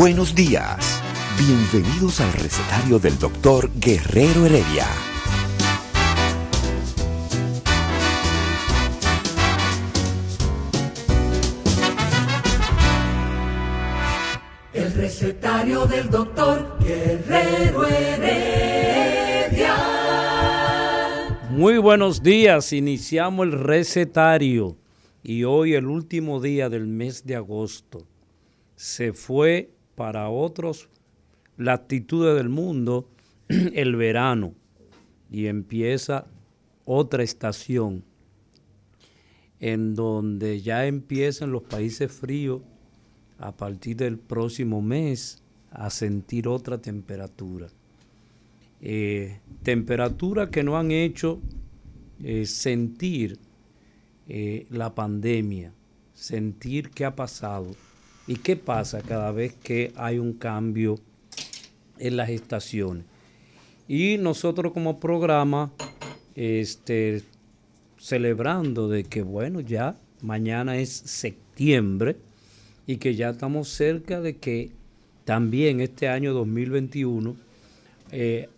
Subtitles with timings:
[0.00, 1.02] Buenos días.
[1.36, 4.86] Bienvenidos al recetario del doctor Guerrero Heredia.
[14.72, 19.74] El recetario del doctor Guerrero Heredia.
[21.50, 24.76] Muy buenos días, iniciamos el recetario
[25.24, 28.06] y hoy el último día del mes de agosto.
[28.76, 30.88] Se fue para otros
[31.56, 33.10] latitudes del mundo
[33.48, 34.54] el verano
[35.28, 36.24] y empieza
[36.84, 38.04] otra estación
[39.58, 42.62] en donde ya empiezan los países fríos
[43.40, 47.66] a partir del próximo mes a sentir otra temperatura.
[48.80, 51.40] Eh, temperatura que no han hecho
[52.22, 53.36] eh, sentir
[54.28, 55.72] eh, la pandemia,
[56.14, 57.74] sentir qué ha pasado
[58.28, 60.98] y qué pasa cada vez que hay un cambio
[61.98, 63.04] en las estaciones.
[63.88, 65.72] Y nosotros como programa,
[66.36, 67.22] este,
[67.98, 72.16] celebrando de que, bueno, ya mañana es septiembre
[72.86, 74.70] y que ya estamos cerca de que
[75.24, 77.34] también este año 2021
[78.12, 78.48] eh,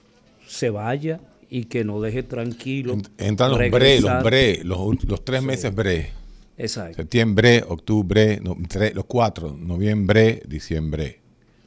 [0.49, 2.99] se vaya y que nos deje tranquilo.
[3.19, 6.19] Entran los bre, los bre, los, los tres meses bre.
[6.60, 6.97] Exacto.
[6.97, 11.19] Septiembre, octubre, no, tre- los cuatro, noviembre, diciembre.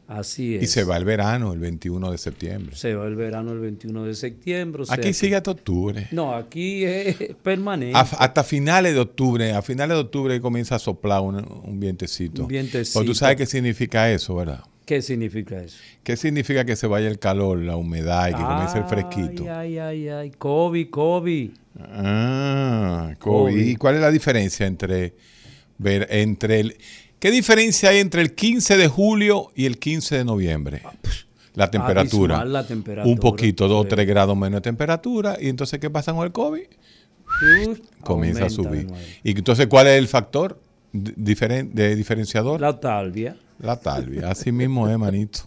[0.05, 0.63] Así es.
[0.63, 2.75] Y se va el verano el 21 de septiembre.
[2.75, 4.83] Se va el verano el 21 de septiembre.
[4.83, 6.07] o sea Aquí que- sigue hasta octubre.
[6.11, 7.97] No, aquí es permanente.
[7.97, 12.43] A- hasta finales de octubre, a finales de octubre comienza a soplar un, un vientecito.
[12.43, 12.99] Un vientecito.
[12.99, 14.63] Porque tú sabes qué significa eso, ¿verdad?
[14.85, 15.77] ¿Qué significa eso?
[16.03, 19.43] ¿Qué significa que se vaya el calor, la humedad y que comience el fresquito?
[19.43, 20.31] Ay, ay, ay, ay.
[20.31, 21.49] COVID, COVID.
[21.79, 23.55] Ah, COVID.
[23.65, 25.13] ¿Y cuál es la diferencia entre,
[25.77, 26.77] ver, entre el...
[27.19, 30.81] ¿Qué diferencia hay entre el 15 de julio y el 15 de noviembre?
[31.53, 32.35] La temperatura.
[32.37, 33.89] abismal la temperatura, Un poquito, 2 o sí.
[33.89, 35.37] 3 grados menos de temperatura.
[35.39, 36.63] ¿Y entonces qué pasa con el COVID?
[37.69, 38.87] Uf, Comienza a subir.
[39.23, 40.59] ¿Y entonces cuál es el factor
[40.91, 42.59] di- diferen- de diferenciador?
[42.59, 43.37] La talvia.
[43.63, 44.29] La talvia.
[44.29, 45.39] Así mismo es, manito.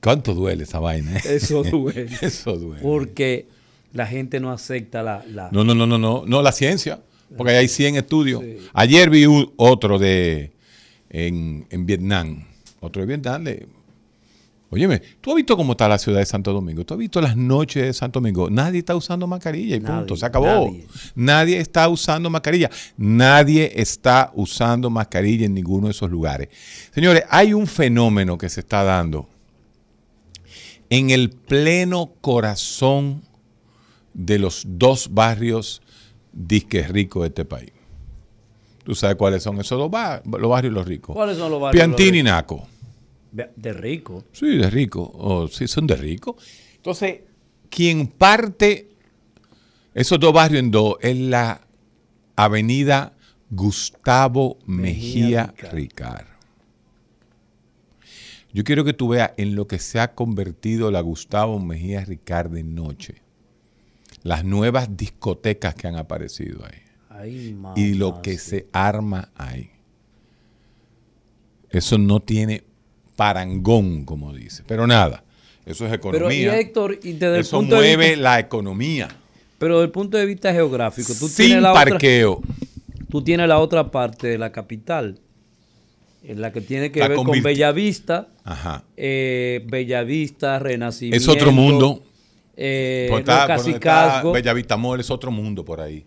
[0.00, 1.16] ¿Cuánto duele esa vaina?
[1.16, 1.20] eh?
[1.36, 2.08] Eso duele.
[2.22, 2.82] Eso duele.
[2.82, 3.46] Porque
[3.92, 5.24] la gente no acepta la...
[5.26, 7.00] la- No, no, no, no, no, no, la ciencia,
[7.36, 8.42] porque hay 100 estudios.
[8.42, 8.56] Sí.
[8.72, 9.24] Ayer vi
[9.56, 10.52] otro de
[11.10, 12.44] en, en Vietnam,
[12.80, 13.44] otro de Vietnam.
[13.44, 13.66] De,
[14.72, 16.82] óyeme, ¿tú has visto cómo está la ciudad de Santo Domingo?
[16.84, 18.48] ¿Tú has visto las noches de Santo Domingo?
[18.48, 20.46] Nadie está usando mascarilla y Nadie, punto, se acabó.
[20.46, 20.86] nadie.
[21.14, 22.70] Nadie está usando mascarilla.
[22.96, 26.48] Nadie está usando mascarilla en ninguno de esos lugares.
[26.94, 29.28] Señores, hay un fenómeno que se está dando
[30.88, 33.22] en el pleno corazón
[34.14, 35.82] de los dos barrios
[36.32, 37.72] disque ricos de este país.
[38.84, 40.40] ¿Tú sabes cuáles son esos dos barrios?
[40.40, 41.14] Los barrios los ricos.
[41.14, 41.84] ¿Cuáles son los barrios?
[41.84, 42.66] Piantini y Naco.
[43.32, 44.24] De- rico.
[44.32, 45.10] Sí, de rico.
[45.14, 46.36] Oh, sí, son de rico.
[46.76, 47.20] Entonces,
[47.70, 48.88] quien parte
[49.94, 51.66] esos dos barrios en dos es la
[52.36, 53.14] avenida
[53.50, 56.26] Gustavo Mejía, Mejía Ricard.
[58.54, 62.50] Yo quiero que tú veas en lo que se ha convertido la Gustavo Mejía Ricard
[62.50, 63.22] de noche.
[64.22, 66.78] Las nuevas discotecas que han aparecido ahí.
[67.08, 68.50] Ay, y lo mamá, que sí.
[68.50, 69.70] se arma ahí.
[71.70, 72.64] Eso no tiene
[73.22, 74.64] parangón, como dice.
[74.66, 75.22] Pero nada,
[75.64, 76.58] eso es Pero, y economía.
[76.58, 79.08] Héctor, y desde el eso de mueve vista- la economía.
[79.58, 82.42] Pero desde el punto de vista geográfico, tú Sin tienes la otra, parqueo.
[83.08, 85.20] tú tienes la otra parte de la capital,
[86.24, 88.82] en la que tiene que La ver con convirti- Bellavista, Ajá.
[88.96, 91.16] eh, Bellavista, Renacimiento.
[91.16, 92.02] Es otro mundo.
[92.56, 94.22] Eh, está- está.
[94.32, 96.04] Bellavista Mall es otro mundo por ahí.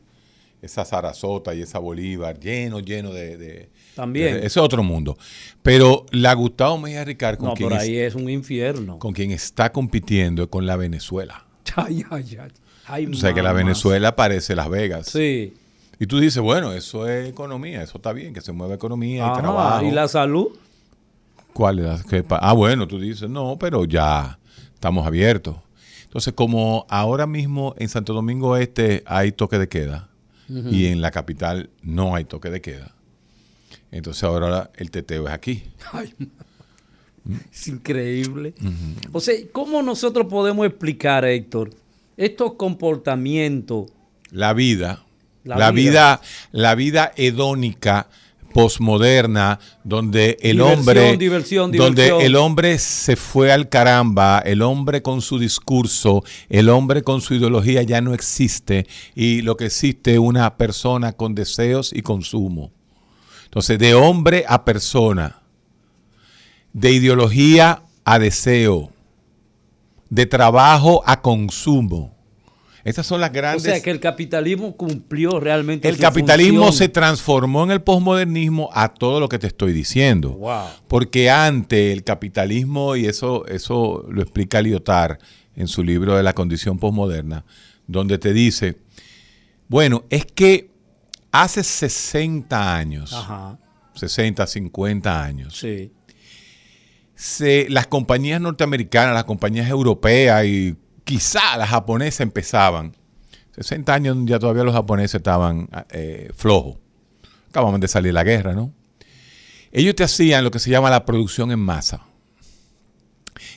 [0.61, 3.37] Esa Sarasota y esa Bolívar, lleno, lleno de...
[3.37, 4.37] de- También.
[4.37, 5.17] ese es otro mundo.
[5.63, 8.99] Pero la Gustavo Mejía Ricard, con, No, quien por ahí es un infierno.
[8.99, 11.45] con quien está compitiendo es con la Venezuela.
[11.75, 12.51] Ay, ay, ay.
[12.87, 13.51] Ay, O sea que la.
[13.51, 15.07] Venezuela parece Las Vegas.
[15.07, 15.53] Sí.
[15.99, 19.39] Y tú dices, bueno, eso es economía, eso está bien, que se mueva economía y
[19.39, 19.85] trabajo.
[19.85, 20.49] ¿Y la salud?
[21.53, 24.37] ¿Cuál es ah, bueno, tú dices, no, pero ya
[24.73, 25.55] estamos abiertos.
[26.03, 30.09] Entonces, como ahora mismo en Santo Domingo Este hay toque de queda
[30.47, 32.94] y en la capital no hay toque de queda,
[33.95, 35.63] entonces ahora el teteo es aquí.
[37.51, 38.53] Es increíble.
[39.11, 41.71] O sea, ¿cómo nosotros podemos explicar, Héctor,
[42.17, 43.89] estos comportamientos?
[44.31, 45.05] La vida,
[45.43, 46.21] la, vida.
[46.51, 48.09] la vida hedónica
[48.53, 51.17] posmoderna donde el hombre
[51.73, 57.21] donde el hombre se fue al caramba, el hombre con su discurso, el hombre con
[57.21, 62.01] su ideología ya no existe y lo que existe es una persona con deseos y
[62.01, 62.71] consumo.
[63.55, 65.41] Entonces, de hombre a persona,
[66.73, 68.91] de ideología a deseo,
[70.09, 72.13] de trabajo a consumo.
[72.83, 73.63] Estas son las grandes.
[73.63, 75.87] O sea, que el capitalismo cumplió realmente.
[75.87, 80.31] El capitalismo se transformó en el posmodernismo a todo lo que te estoy diciendo.
[80.31, 80.65] Wow.
[80.89, 85.17] Porque antes el capitalismo, y eso, eso lo explica Lyotard
[85.55, 87.45] en su libro de la condición posmoderna,
[87.87, 88.79] donde te dice:
[89.69, 90.74] bueno, es que
[91.41, 93.15] hace 60 años,
[93.93, 95.91] 60, 50 años, sí.
[97.69, 102.95] las compañías norteamericanas, las compañías europeas y quizá las japonesas empezaban.
[103.51, 106.77] 60 años ya todavía los japoneses estaban eh, flojos.
[107.49, 108.73] Acababan de salir la guerra, ¿no?
[109.71, 112.01] Ellos te hacían lo que se llama la producción en masa.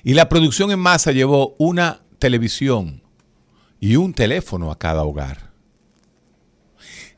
[0.05, 3.03] Y la producción en masa llevó una televisión
[3.81, 5.48] y un teléfono a cada hogar.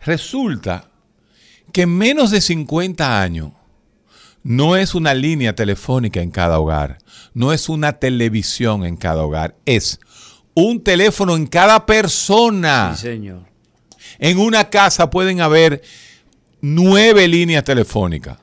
[0.04, 0.90] Resulta
[1.72, 3.52] que en menos de 50 años
[4.42, 6.98] no es una línea telefónica en cada hogar,
[7.34, 10.00] no es una televisión en cada hogar, es
[10.54, 12.94] un teléfono en cada persona.
[12.96, 13.44] Sí, señor.
[14.18, 15.82] En una casa pueden haber
[16.60, 18.38] nueve líneas telefónicas.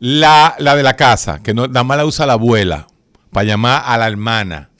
[0.00, 2.86] La, de la casa, que no, nada más la usa la abuela
[3.32, 4.70] para llamar a la hermana.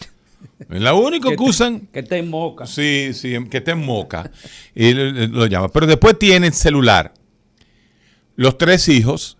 [0.59, 1.89] Es la única que, usan.
[1.93, 2.67] Que te en moca.
[2.67, 4.31] Sí, sí, que te en moca.
[4.75, 5.69] Y lo, llama.
[5.69, 7.15] Pero después tienen celular.
[8.37, 9.37] Los tres hijos,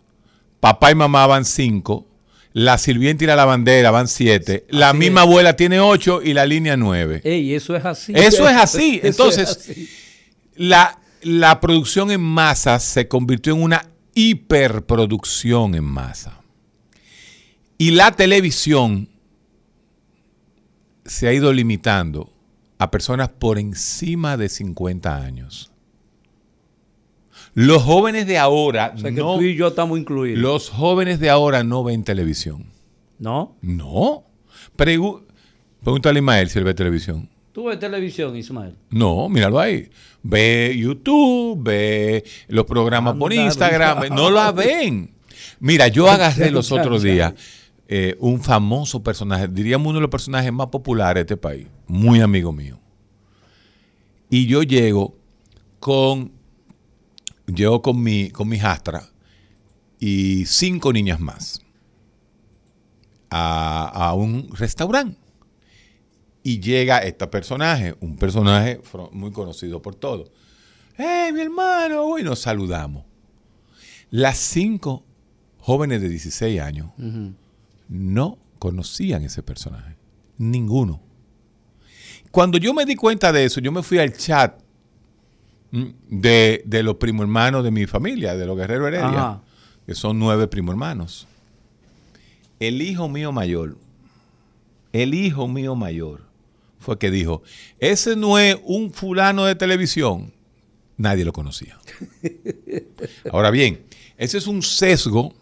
[0.61, 2.07] papá y mamá van cinco,
[2.53, 4.67] la sirvienta y la lavandera van siete.
[4.71, 7.21] La misma abuela tiene ocho y la línea nueve.
[7.25, 8.13] Ey, eso es así.
[8.15, 9.01] Eso es así.
[9.03, 9.71] Entonces,
[10.57, 16.41] La, la producción en masa se convirtió en una hiperproducción en masa.
[17.77, 19.09] Y la televisión
[21.09, 22.31] se ha ido limitando
[22.79, 25.73] a personas por encima de 50 años.
[27.55, 28.93] Los jóvenes de ahora.
[28.95, 30.39] O sea que tú y yo estamos incluidos.
[30.39, 32.67] Los jóvenes de ahora no ven televisión.
[33.19, 33.57] ¿No?
[33.63, 34.25] No.
[34.77, 37.29] pregúntale a Ismael si él ve televisión.
[37.53, 38.77] ¿Tú ves televisión, Ismael?
[38.91, 39.91] No, míralo ahí.
[40.23, 44.15] Ve YouTube, ve los programas por Instagram.
[44.15, 45.11] No la ven.
[45.59, 47.35] Mira, yo agarré los otros días
[47.91, 52.21] eh, un famoso personaje, diríamos uno de los personajes más populares de este país, muy
[52.21, 52.79] amigo mío.
[54.29, 55.17] Y yo llego
[55.81, 56.33] con
[57.47, 58.51] llego con mi, con
[59.99, 61.63] y cinco niñas más
[63.31, 65.19] a, un restaurante.
[66.43, 68.81] Y llega este personaje, un personaje
[69.13, 70.31] muy conocido por todos.
[70.97, 72.19] ¡Hey, mi hermano!
[72.19, 73.05] Y nos saludamos.
[74.11, 75.05] Las cinco
[75.59, 76.91] jóvenes de 16 años
[77.89, 79.97] no conocían ese personaje.
[80.37, 81.01] Ninguno.
[82.31, 84.61] Cuando yo me di cuenta de eso, yo me fui al chat
[85.71, 89.41] de, los primo hermanos de mi familia, de los guerreros Heredia,
[89.87, 91.27] que son nueve primo hermanos.
[92.61, 93.77] El hijo mío mayor,
[94.93, 96.29] el hijo mío mayor,
[96.79, 97.43] fue que dijo,
[97.79, 100.33] ese no es un fulano de televisión.
[100.97, 101.79] Nadie lo conocía.
[103.33, 103.85] Ahora bien,
[104.17, 105.35] ese es un sesgo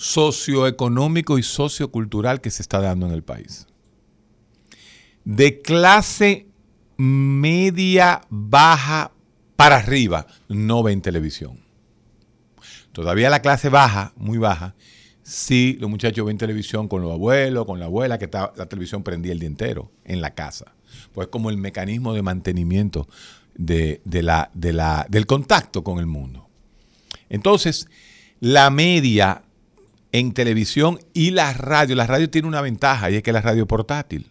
[0.00, 3.66] socioeconómico y sociocultural que se está dando en el país.
[5.26, 6.46] De clase
[6.96, 9.12] media, baja
[9.56, 11.60] para arriba, no ven televisión.
[12.92, 14.74] Todavía la clase baja, muy baja,
[15.22, 19.02] sí los muchachos ven televisión con los abuelos, con la abuela, que está, la televisión
[19.02, 20.74] prendía el día entero en la casa.
[21.12, 23.06] Pues como el mecanismo de mantenimiento
[23.54, 26.48] de, la, de la, del contacto con el mundo.
[27.28, 27.86] Entonces,
[28.40, 29.42] la media
[30.12, 33.62] en televisión y la radio, la radio tiene una ventaja y es que la radio
[33.62, 34.30] es portátil.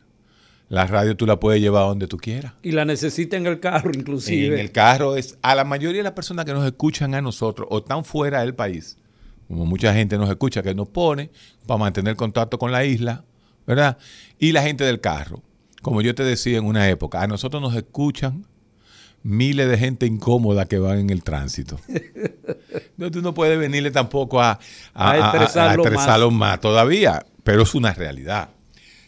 [0.68, 2.54] La radio tú la puedes llevar donde tú quieras.
[2.62, 4.54] Y la necesita en el carro, inclusive.
[4.54, 7.68] En el carro es a la mayoría de las personas que nos escuchan a nosotros
[7.72, 8.98] o están fuera del país,
[9.48, 11.32] como mucha gente nos escucha que nos pone
[11.66, 13.26] para mantener contacto con la isla,
[13.66, 13.98] ¿verdad?
[14.38, 15.42] Y la gente del carro.
[15.82, 18.46] Como yo te decía en una época, a nosotros nos escuchan
[19.24, 21.80] miles de gente incómoda que van en el tránsito.
[22.98, 24.60] no, tú no puedes venirle tampoco a,
[24.94, 28.50] a, a, más todavía, pero es una realidad.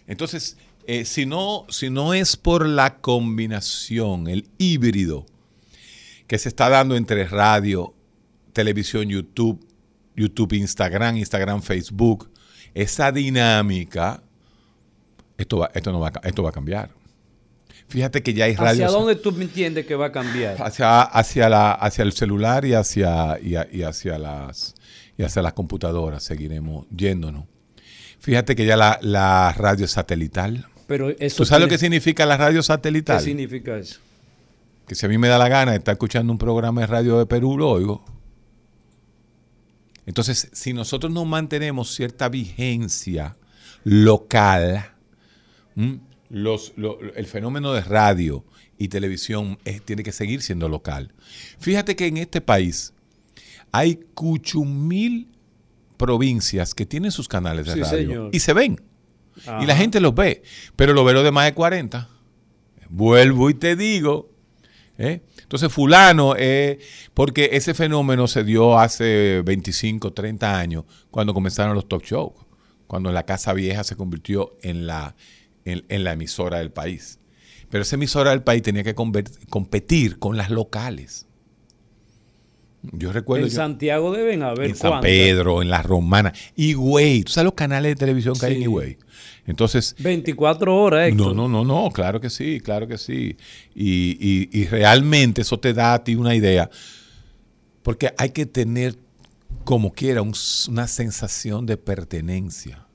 [0.07, 5.25] Entonces, eh, si, no, si no es por la combinación, el híbrido
[6.27, 7.93] que se está dando entre radio,
[8.53, 9.65] televisión, YouTube,
[10.15, 12.31] YouTube, Instagram, Instagram, Facebook,
[12.73, 14.23] esa dinámica,
[15.37, 17.00] esto va, esto no va, esto va a cambiar.
[17.91, 18.85] Fíjate que ya hay radio.
[18.85, 20.55] ¿Hacia dónde tú me entiendes que va a cambiar?
[20.63, 24.75] Hacia, hacia, la, hacia el celular y hacia, y, hacia las,
[25.17, 27.43] y hacia las computadoras seguiremos yéndonos.
[28.19, 30.67] Fíjate que ya la, la radio satelital.
[30.87, 33.17] Pero eso ¿Tú sabes lo que significa la radio satelital?
[33.17, 33.99] ¿Qué significa eso?
[34.87, 37.19] Que si a mí me da la gana de estar escuchando un programa de radio
[37.19, 38.05] de Perú, lo oigo.
[40.05, 43.35] Entonces, si nosotros no mantenemos cierta vigencia
[43.83, 44.91] local,
[46.31, 46.73] los,
[47.15, 48.45] el fenómeno de radio
[48.77, 51.13] y televisión tiene que seguir siendo local.
[51.59, 52.93] Fíjate que en este país
[53.71, 55.27] hay cuchumil
[55.97, 58.81] provincias que tienen sus canales de radio y se ven.
[59.61, 60.43] Y la gente los ve.
[60.75, 62.09] Pero lo veo de más de 40.
[62.89, 64.29] Vuelvo y te digo.
[64.97, 65.21] ¿eh?
[65.41, 66.79] Entonces, fulano, eh,
[67.13, 72.33] porque ese fenómeno se dio hace 25, 30 años, cuando comenzaron los talk shows,
[72.87, 75.15] cuando la Casa Vieja se convirtió en la,
[75.65, 77.19] en, la emisora del país.
[77.69, 81.27] Pero esa emisora del país tenía que competir con las locales.
[82.83, 83.45] Yo recuerdo.
[83.45, 84.71] En Santiago deben haber.
[84.71, 86.33] En San Pedro, en La Romana.
[86.55, 88.97] Y güey, ¿tú sabes los canales de televisión que hay en Higüey?
[89.45, 89.95] Entonces.
[89.99, 91.35] 24 horas, Héctor.
[91.35, 93.37] No, no, no, no, claro que sí, claro que sí.
[93.75, 96.69] Y, y realmente eso te da a ti una idea.
[97.83, 98.95] Porque hay que tener,
[99.63, 102.87] como quiera, una sensación de pertenencia.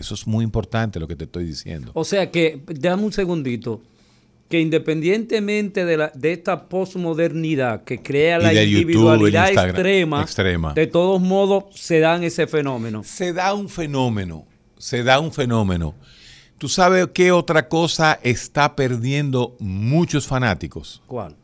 [0.00, 1.92] Eso es muy importante lo que te estoy diciendo.
[1.94, 3.82] O sea que, dame un segundito
[4.48, 11.64] que independientemente de, la, de esta posmodernidad que crea la individualidad extrema, de todos modos
[11.74, 13.04] se dan ese fenómeno.
[13.04, 15.94] Se da un fenómeno, se da un fenómeno.
[16.58, 21.00] ¿Tú sabes qué otra cosa está perdiendo muchos fanáticos?
[21.06, 21.36] ¿Cuál?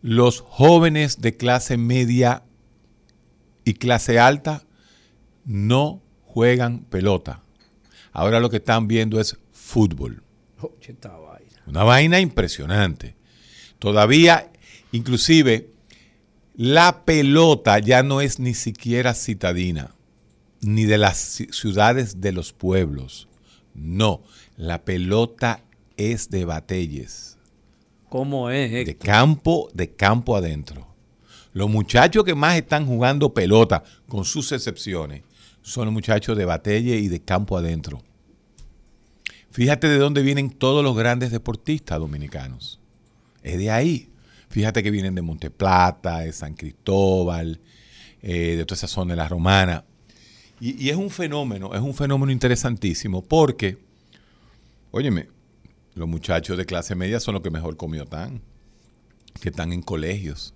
[0.00, 2.42] Los jóvenes de clase media
[3.64, 4.62] y clase alta
[5.44, 7.42] no juegan pelota.
[8.12, 10.22] Ahora lo que están viendo es fútbol.
[11.66, 13.14] Una vaina impresionante.
[13.78, 14.50] Todavía,
[14.92, 15.70] inclusive,
[16.56, 19.94] la pelota ya no es ni siquiera citadina,
[20.60, 23.28] ni de las ciudades de los pueblos.
[23.74, 24.24] No,
[24.56, 25.62] la pelota
[25.96, 27.36] es de Batelles.
[28.08, 28.86] ¿Cómo es?
[28.86, 30.88] De campo, de campo adentro.
[31.52, 35.22] Los muchachos que más están jugando pelota, con sus excepciones,
[35.68, 38.02] son los muchachos de Batelle y de campo adentro.
[39.50, 42.80] Fíjate de dónde vienen todos los grandes deportistas dominicanos.
[43.42, 44.08] Es de ahí.
[44.48, 47.60] Fíjate que vienen de Monteplata, de San Cristóbal,
[48.22, 49.84] eh, de toda esa zona de la Romana.
[50.60, 53.78] Y, es un fenómeno, es un fenómeno interesantísimo porque,
[54.90, 55.28] óyeme,
[55.94, 58.40] los muchachos de clase media son los que mejor comió están,
[59.40, 60.54] que están en colegios.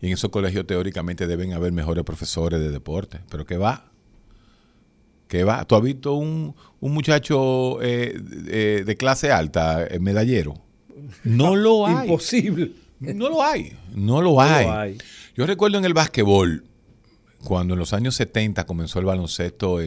[0.00, 3.20] Y en esos colegios teóricamente deben haber mejores profesores de deporte.
[3.30, 3.90] Pero ¿qué va?
[5.28, 5.64] ¿Qué va?
[5.64, 10.54] ¿Tú has visto un, un muchacho eh, eh, de clase alta, eh, medallero.
[11.24, 12.06] No lo hay.
[12.08, 12.72] Imposible.
[13.00, 13.72] No lo hay.
[13.94, 14.96] No lo, hay.
[15.36, 16.64] Yo recuerdo en el básquetbol,
[17.46, 19.78] cuando en los años 70 comenzó el baloncesto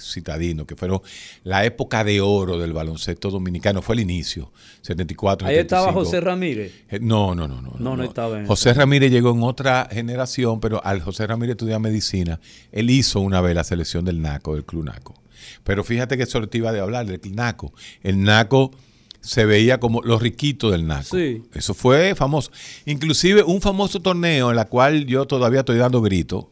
[0.00, 1.00] citadino, que fueron
[1.44, 4.50] la época de oro del baloncesto dominicano, fue el inicio,
[4.82, 5.46] 74.
[5.46, 6.72] Ahí estaba José Ramírez.
[7.00, 7.74] No, no, no, no.
[7.78, 11.78] No, no, estaba en José Ramírez llegó en otra generación, pero al José Ramírez estudiar
[11.78, 12.40] medicina,
[12.72, 15.14] él hizo una vez la selección del NACO, del Club NACO.
[15.62, 17.72] Pero fíjate que eso te iba de hablar del NACO.
[18.02, 18.72] El NACO
[19.20, 21.16] se veía como los riquitos del NACO.
[21.54, 22.50] Eso fue famoso.
[22.86, 26.50] Inclusive un famoso torneo en el cual yo todavía estoy dando grito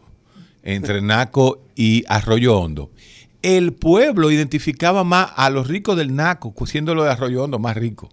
[0.66, 2.90] entre NACO y Arroyo Hondo.
[3.40, 7.76] El pueblo identificaba más a los ricos del NACO, siendo lo de Arroyo Hondo más
[7.76, 8.10] rico.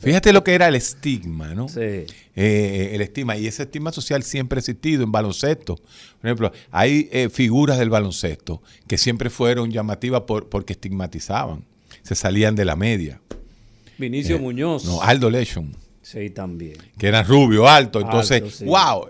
[0.00, 1.68] Fíjate lo que era el estigma, ¿no?
[1.68, 2.06] Sí.
[2.34, 3.36] Eh, el estigma.
[3.36, 5.76] Y ese estigma social siempre ha existido en baloncesto.
[5.76, 11.64] Por ejemplo, hay eh, figuras del baloncesto que siempre fueron llamativas por, porque estigmatizaban.
[12.02, 13.20] Se salían de la media.
[13.98, 14.84] Vinicio eh, Muñoz.
[14.84, 15.76] No, Aldo Lechon.
[16.10, 16.78] Sí, también.
[16.96, 18.00] Que era rubio, alto.
[18.00, 19.06] Entonces, wow,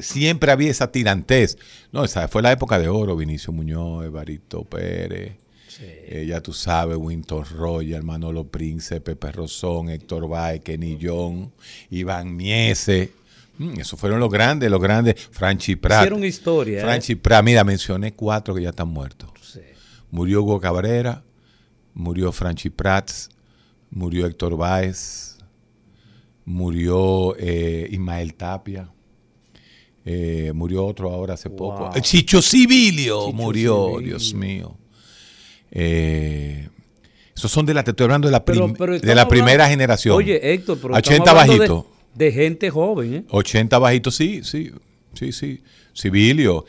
[0.00, 1.56] siempre había esa tirantez.
[1.92, 3.14] No, esa fue la época de oro.
[3.14, 5.36] Vinicio Muñoz, Evarito Pérez.
[5.80, 11.52] Eh, ya tú sabes, Winton Royal, Manolo Prince, Pepe Rosón, Héctor Baez, Kenny John,
[11.90, 13.12] Iván Miese.
[13.58, 15.28] Mm, esos fueron los grandes, los grandes.
[15.30, 16.06] Franchi Prat.
[16.06, 16.78] Hicieron historia.
[16.80, 16.82] ¿eh?
[16.82, 17.44] Franchi Prat.
[17.44, 19.30] Mira, mencioné cuatro que ya están muertos.
[20.10, 21.22] Murió Hugo Cabrera,
[21.94, 23.28] murió Franchi Prats,
[23.90, 25.35] murió Héctor Baez,
[26.46, 28.88] murió eh, Ismael Tapia.
[30.54, 31.90] murió otro ahora hace poco.
[32.00, 34.78] Chicho Civilio murió, Dios mío.
[35.70, 36.68] Eh,
[37.36, 39.68] Esos son de la, te estoy hablando de la, Pero- prim- pero de la primera
[39.68, 40.16] generación.
[40.16, 43.24] Oye, Héctor, pero 80 estamos hablando de- gente joven, ¿eh?
[43.28, 44.70] 80 bajito, sí, sí,
[45.12, 45.60] sí, sí.
[45.94, 46.64] Civilio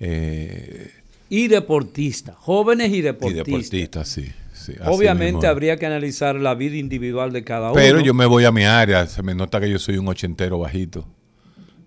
[0.00, 0.90] eh,
[1.30, 3.46] Y deportistas, jóvenes y y deportistas.
[3.46, 4.26] deportistas, sí.
[4.60, 7.74] Sí, Obviamente habría que analizar la vida individual de cada uno.
[7.74, 10.58] Pero yo me voy a mi área, se me nota que yo soy un ochentero
[10.58, 11.06] bajito.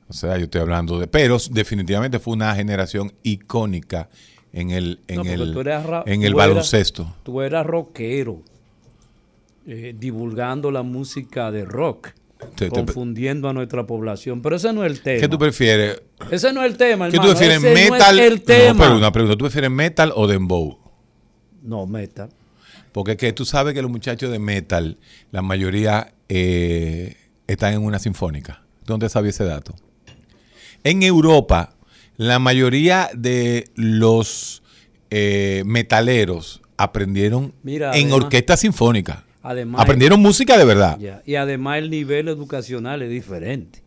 [0.08, 1.08] O sea, yo estoy hablando de...
[1.08, 4.10] Pero definitivamente fue una generación icónica
[4.52, 7.16] en el, en No, el, eras ra- en el eras- baloncesto.
[7.24, 8.42] Tú eras rockero,
[9.66, 12.10] eh, divulgando la música de rock,
[12.56, 14.42] Te- te- confundiendo a nuestra población.
[14.42, 15.22] Pero ese no es el tema.
[15.22, 16.02] ¿Qué tú prefieres?
[16.30, 17.64] ese no es el tema, ¿Qué tú prefieres?
[17.64, 18.16] Ese ¿Metal?
[18.16, 18.74] No es el tema.
[18.74, 19.38] No, pero una pregunta.
[19.38, 20.78] ¿Tú prefieres metal o dembow?
[21.64, 22.30] No, metal.
[22.94, 24.98] Porque es que tú sabes que los muchachos de metal,
[25.32, 28.64] la mayoría eh, están en una sinfónica.
[28.86, 29.76] ¿Dónde sabía ese dato?
[30.84, 31.76] En Europa,
[32.18, 34.64] la mayoría de los
[35.10, 39.26] eh, metaleros aprendieron Mira, en además- orquesta sinfónica.
[39.46, 40.98] Además, Aprendieron música de verdad.
[41.26, 43.84] Y además el nivel educacional es diferente.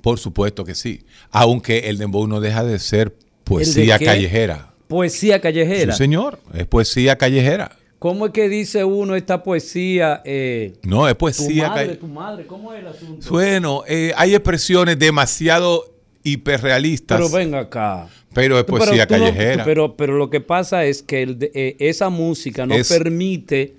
[0.00, 1.04] Por supuesto que sí.
[1.30, 3.14] Aunque el dembow no deja de ser
[3.44, 4.72] poesía callejera.
[4.86, 5.92] Poesía callejera.
[5.92, 6.40] Sí, señor.
[6.54, 7.76] Es poesía callejera.
[7.98, 10.22] ¿Cómo es que dice uno esta poesía?
[10.24, 12.00] eh, No, es tu poesía madre, callejera.
[12.00, 13.26] tu madre, ¿cómo es el asunto?
[13.30, 15.84] Bueno, eh, hay expresiones demasiado
[16.22, 18.06] hiperrealistas, Pero pero, ven acá.
[18.06, 19.64] es Pero poesía tú no- callejera.
[19.64, 23.74] pero, pero lo que pasa es que el eh, esa música no Es- permite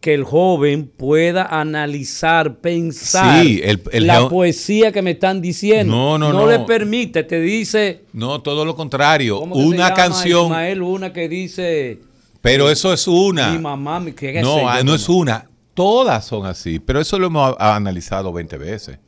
[0.00, 5.92] que el joven pueda analizar, pensar Sí, el- el la poesía que me están diciendo.
[5.94, 6.46] No, no, no.
[6.48, 8.02] le permite, te dice...
[8.12, 9.38] no, todo lo contrario.
[9.40, 11.98] ¿cómo que se Una llama, canción, Ismael, una que dice...
[12.46, 13.52] pero eso es una.
[13.52, 15.48] Mi mamá, mi- ¿qué no, yo ah, no es una.
[15.74, 18.98] Todas son así, pero eso lo hemos analizado 20 veces.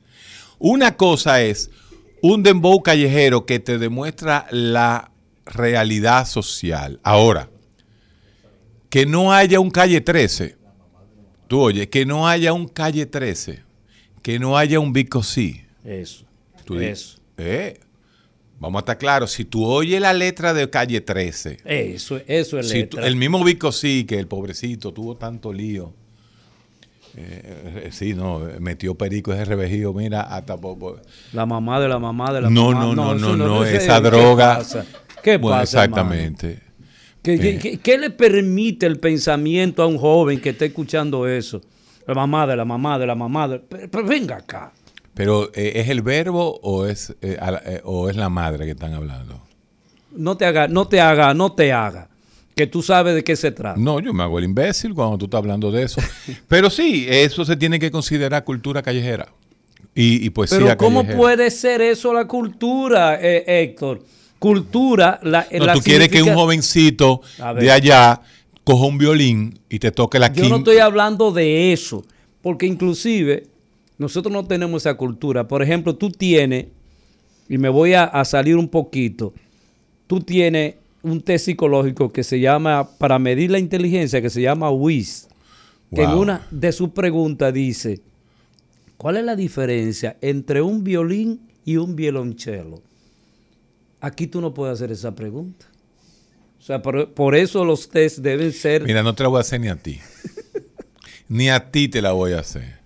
[0.59, 1.71] Una cosa es
[2.21, 5.12] un dembow callejero que te demuestra la
[5.47, 6.99] realidad social.
[7.04, 7.49] Ahora,
[8.90, 10.56] que no haya un calle 13.
[11.47, 13.63] Tú oye, que no haya un calle 13.
[14.21, 15.63] Que no haya un Vico sí.
[15.84, 16.25] Eso,
[16.65, 17.78] Tú eso, eh,
[18.60, 19.32] vamos a estar claros.
[19.32, 23.06] Si tú oyes la letra de calle 13, eso, eso es si tú- letra.
[23.06, 25.92] el mismo Vico sí, que el pobrecito tuvo tanto lío.
[27.16, 30.56] Eh, eh, sí, no, eh, metió perico ese revejío, mira, hasta
[31.32, 32.80] La mamá de la mamá de la No, mamá.
[32.80, 34.58] no, no, eso no, no, ese- esa ¿qué droga.
[34.58, 34.86] pasa?
[35.23, 36.12] ¿Qué Bueno, pasa, hermano?
[36.12, 36.60] exactamente.
[37.23, 41.60] ¿Qué, qué- qué- qué le permite el pensamiento a un joven que esté escuchando eso?
[42.06, 43.58] La mamá de la mamá de la mamá de...
[43.58, 44.73] Pero, pero venga acá.
[45.19, 48.95] Pero eh, ¿es el verbo o es, eh, eh, o es la madre que están
[48.95, 49.43] hablando?
[50.13, 52.09] No te haga, no te haga, no te haga.
[52.54, 53.81] Que tú sabes de qué se trata.
[53.81, 56.00] No, yo me hago el imbécil cuando tú estás hablando de eso.
[56.47, 59.26] Pero sí, eso se tiene que considerar cultura callejera.
[59.93, 61.19] Y, y poesía Pero ¿cómo callejera.
[61.19, 64.04] puede ser eso la cultura, eh, Héctor?
[64.39, 67.23] Cultura, la, No, la tú quieres que un jovencito
[67.59, 68.21] de allá
[68.63, 70.57] coja un violín y te toque la Yo no quinta.
[70.59, 72.04] estoy hablando de eso,
[72.41, 73.48] porque inclusive
[73.99, 75.49] nosotros no tenemos esa cultura.
[75.49, 76.67] Por ejemplo, tú tienes,
[77.49, 79.34] y me voy a, a salir un poquito,
[80.06, 84.71] tú tienes un test psicológico que se llama, para medir la inteligencia, que se llama
[84.71, 85.28] WIS,
[85.95, 88.00] que en una de sus preguntas dice,
[88.97, 92.82] ¿cuál es la diferencia entre un violín y un violonchelo?
[94.00, 95.67] Aquí tú no puedes hacer esa pregunta.
[96.58, 98.84] O sea, por, por eso los test deben ser...
[98.84, 99.99] Mira, no te la voy a hacer ni a ti.
[101.28, 102.77] ni a ti te la voy a hacer.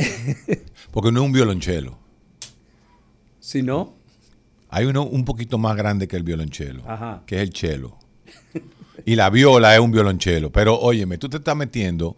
[0.90, 1.98] Porque no es un violonchelo.
[3.38, 3.94] Si no,
[4.68, 7.22] Hay uno un poquito más grande que el violonchelo, Ajá.
[7.26, 7.98] que es el chelo.
[9.06, 10.50] Y la viola es un violonchelo.
[10.52, 12.16] Pero óyeme, tú te estás metiendo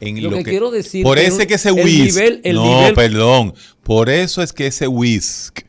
[0.00, 2.16] en Lo lo, que quiero decir Por que eso es que ese whisk.
[2.18, 3.54] nivel- el no, nivel- perdón.
[3.82, 5.60] Por eso es que ese whisk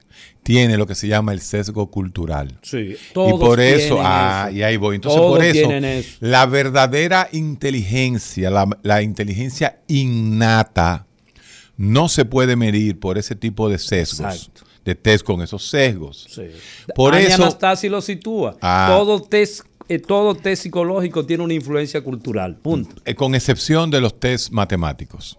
[0.43, 2.57] tiene lo que se llama el sesgo cultural.
[2.63, 4.57] Sí, y todos por eso, ah, eso.
[4.57, 4.95] y ahí voy.
[4.95, 6.17] Entonces, Todos por eso, eso.
[6.19, 11.05] la verdadera inteligencia, la, la inteligencia innata,
[11.77, 14.33] no se puede medir por ese tipo de sesgos.
[14.35, 14.61] Exacto.
[14.85, 16.27] De test con esos sesgos.
[16.29, 16.43] Sí.
[16.95, 18.55] Por Ania eso- Anastasi lo sitúa.
[18.61, 18.87] Ah.
[18.95, 22.55] Todo test, eh, todo test psicológico tiene una influencia cultural.
[22.57, 23.01] Punto.
[23.03, 25.37] Eh, con excepción de los test matemáticos.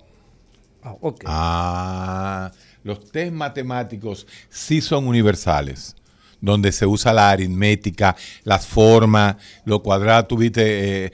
[0.82, 1.22] Ah, ok.
[1.26, 5.94] Ah, los test matemáticos sí son universales,
[6.40, 11.12] donde se usa la aritmética, las formas, los cuadrados, tuviste eh,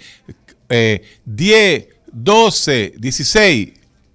[0.70, 3.72] eh, 10, 12, 16.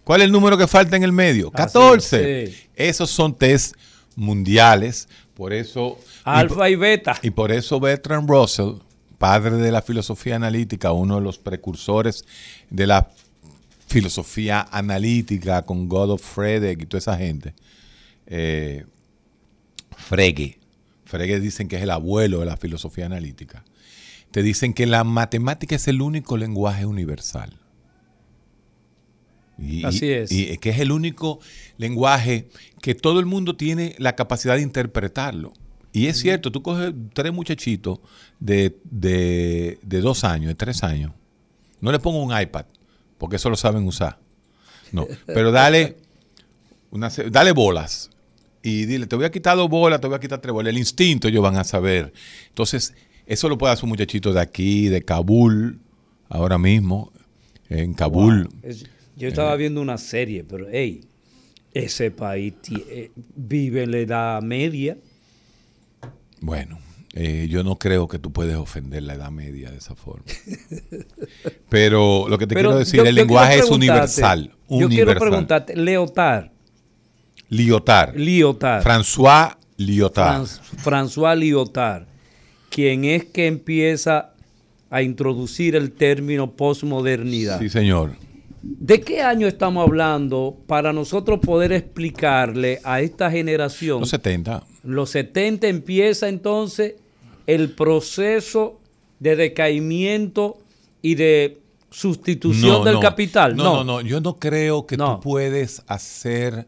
[0.08, 1.48] ¿Cuál es el número que falta en el medio?
[1.48, 2.44] Así 14.
[2.44, 2.68] es, sí.
[2.78, 3.76] Esos son test
[4.16, 6.00] mundiales, por eso...
[6.24, 7.20] Alfa y beta.
[7.22, 8.76] y por eso Bertrand Russell,
[9.18, 12.24] padre de la filosofía analítica, uno de los precursores
[12.70, 13.10] de la
[13.88, 17.54] filosofía analítica con Godot Frege y toda esa gente,
[18.28, 18.86] eh,
[19.98, 20.58] Frege,
[21.04, 23.66] Frege dicen que es el abuelo de la filosofía analítica.
[24.32, 27.60] te dicen que la matemática es el único lenguaje universal.
[29.60, 30.32] Y, Así es.
[30.32, 31.40] Y, que es el único
[31.78, 32.50] lenguaje
[32.82, 35.54] que todo el mundo tiene la capacidad de interpretarlo.
[35.94, 38.00] Y es cierto, tú coges tres muchachitos
[38.40, 41.12] de, de, de dos años, de tres años,
[41.82, 42.66] no le pongo un iPad,
[43.18, 44.20] porque eso lo saben usar.
[44.92, 45.98] No, pero dale,
[46.92, 48.12] una, dale bolas
[48.62, 50.72] y dile, te voy a quitar dos bolas, te voy a quitar tres bolas.
[50.72, 52.14] El instinto ellos van a saber.
[52.50, 52.94] Entonces,
[53.26, 55.80] eso lo puede hacer un muchachito de aquí, de Kabul,
[56.30, 57.12] ahora mismo,
[57.70, 58.50] en Kabul.
[58.62, 58.74] Wow.
[59.18, 61.02] Yo estaba viendo una serie, pero hey,
[61.74, 64.98] ese país eh, vive en la edad media.
[66.40, 66.78] Bueno,
[67.14, 70.24] eh, yo no creo que tú puedes ofender la edad media de esa forma.
[71.70, 74.52] Pero lo que te Pero quiero decir, yo, el yo lenguaje es universal.
[74.70, 75.06] Yo universal.
[75.06, 76.52] quiero preguntarte, Leotard.
[77.50, 78.16] Lyotard.
[78.16, 78.84] Lyotard.
[78.84, 80.46] François Lyotard.
[80.46, 82.06] Fran François Lyotard,
[82.70, 84.34] quien es que empieza
[84.90, 87.60] a introducir el término posmodernidad.
[87.60, 88.12] Sí, señor.
[88.62, 94.00] ¿De qué año estamos hablando para nosotros poder explicarle a esta generación?
[94.00, 94.64] Los 70.
[94.84, 96.96] Los 70 empieza entonces
[97.46, 98.80] el proceso
[99.20, 100.58] de decaimiento
[101.02, 103.00] y de sustitución no, del no.
[103.00, 103.56] capital.
[103.56, 106.68] No, no, no, yo no creo que tú puedes hacer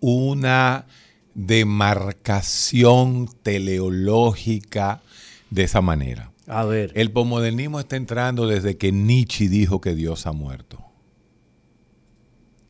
[0.00, 0.86] una
[1.34, 5.02] demarcación teleológica
[5.50, 6.32] de esa manera.
[6.46, 6.92] A ver.
[6.94, 10.85] El posmodernismo está entrando desde que Nietzsche dijo que Dios ha muerto.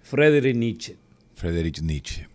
[0.06, 0.96] Friedrich Nietzsche.
[1.34, 2.26] Friedrich Nietzsche.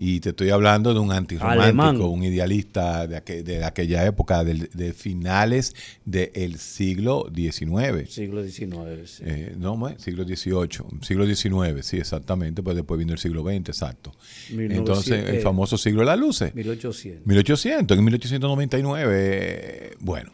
[0.00, 4.92] Y te estoy hablando de un antirromántico, un idealista de, aqu- de aquella época, de,
[4.92, 8.08] finales del siglo XIX.
[8.08, 9.10] Siglo XIX.
[9.10, 9.24] sí.
[9.26, 14.12] Eh, no, siglo XVIII, siglo XIX, sí, exactamente, pues después vino el siglo XX, exacto.
[14.50, 16.54] 1900, Entonces, el eh, famoso siglo de las luces.
[16.54, 17.26] 1800.
[17.26, 19.12] 1800, en 1899.
[19.20, 20.32] eh, Bueno,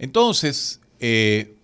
[0.00, 1.54] entonces, eh,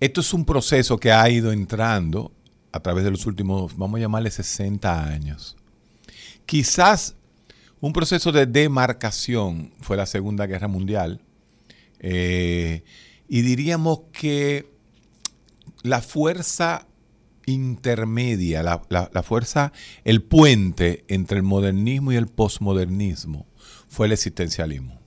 [0.00, 2.32] esto es un proceso que ha ido entrando
[2.72, 5.56] a través de los últimos, vamos a llamarle 60 años.
[6.46, 7.14] Quizás
[7.80, 11.20] un proceso de demarcación fue la Segunda Guerra Mundial.
[12.00, 12.82] eh,
[13.28, 14.70] y diríamos que
[15.82, 16.86] la fuerza
[17.46, 19.72] intermedia, la, la- fuerza,
[20.04, 23.46] el puente entre el modernismo y el posmodernismo
[23.88, 25.00] fue el existencialismo.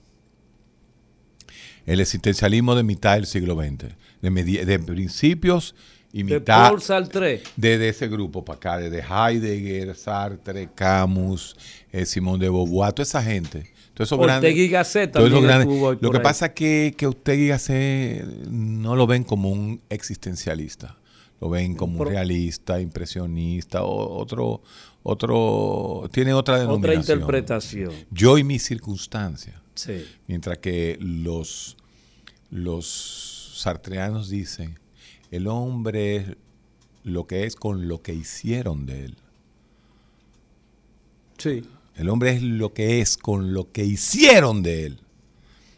[1.86, 5.74] El existencialismo de mitad del siglo XX, de, de principios
[6.12, 7.42] y De Paul Sartre.
[7.56, 11.56] de, de ese grupo para acá, desde Heidegger, Sartre, Camus,
[11.92, 13.72] eh, Simón de Beauvoir, toda esa gente.
[13.94, 16.22] Todos esos Ortega grandes- y Gasset todos esos también grandes- estuvo Lo que ahí.
[16.22, 20.98] pasa es que, que Ortega y Gasset no lo ven como un existencialista.
[21.40, 24.62] Lo ven como un realista, impresionista, o otro,
[25.02, 27.18] otro, tiene otra Otra denominación.
[27.18, 27.92] interpretación.
[28.10, 29.60] Yo y mi circunstancia.
[29.74, 30.04] Sí.
[30.26, 31.76] Mientras que los,
[32.50, 34.78] los sartreanos dicen,
[35.30, 36.36] el hombre es
[37.04, 39.16] lo que es con lo que hicieron de él.
[41.38, 41.64] Sí.
[41.94, 45.00] El hombre es lo que es con lo que hicieron de él.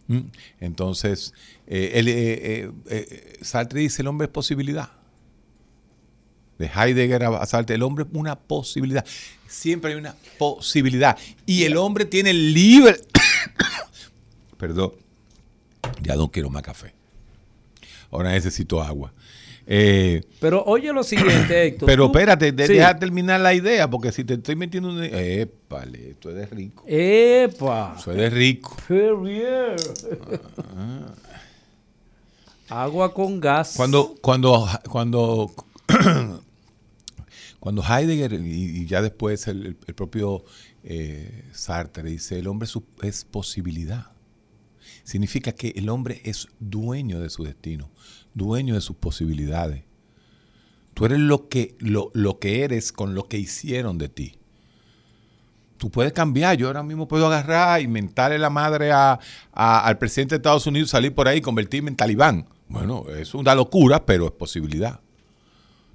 [0.08, 0.20] ¿Mm?
[0.60, 1.34] Entonces,
[1.66, 4.90] eh, eh, eh, eh, Sartre dice, el hombre es posibilidad.
[6.58, 9.04] De Heidegger a Sartre, el hombre es una posibilidad.
[9.46, 11.16] Siempre hay una posibilidad.
[11.46, 13.00] Y el hombre tiene libre...
[14.58, 14.92] Perdón,
[16.02, 16.94] ya no quiero más café.
[18.10, 19.12] Ahora necesito agua.
[19.70, 21.86] Eh, Pero oye lo siguiente, Héctor.
[21.86, 22.72] pero tú- espérate, de- Sí.
[22.72, 25.04] deja terminar la idea, porque si te estoy metiendo un...
[25.04, 26.84] Épale, esto es de rico.
[26.86, 27.94] ¡Epa!
[27.98, 28.74] Eso es de rico.
[28.88, 29.76] Perrier.
[32.68, 33.74] Agua con gas.
[33.76, 35.50] Cuando, cuando, cuando,
[37.60, 40.44] cuando Heidegger y, y ya después el, el- propio
[40.84, 42.68] eh, Sartre dice, el hombre
[43.02, 44.06] es posibilidad.
[45.04, 47.90] Significa que el hombre es dueño de su destino,
[48.34, 49.84] dueño de sus posibilidades.
[50.94, 54.34] Tú eres lo que, lo, lo que eres con lo que hicieron de ti.
[55.76, 56.56] Tú puedes cambiar.
[56.56, 59.18] Yo ahora mismo puedo agarrar y mentarle la madre a-
[59.52, 62.46] al presidente de Estados Unidos, salir por ahí y convertirme en talibán.
[62.68, 65.00] Bueno, es una locura, pero es posibilidad.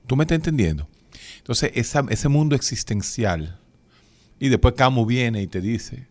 [0.08, 0.88] ¿Tú me estás entendiendo?
[1.38, 3.60] Entonces, esa- ese mundo existencial.
[4.40, 6.08] Y después Camus viene y te dice,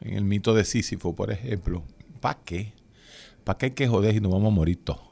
[0.00, 1.84] en el mito de Sísifo, por ejemplo,
[2.20, 2.72] ¿para qué?
[3.44, 5.07] ¿Para qué hay que joder y nos vamos a morir todos?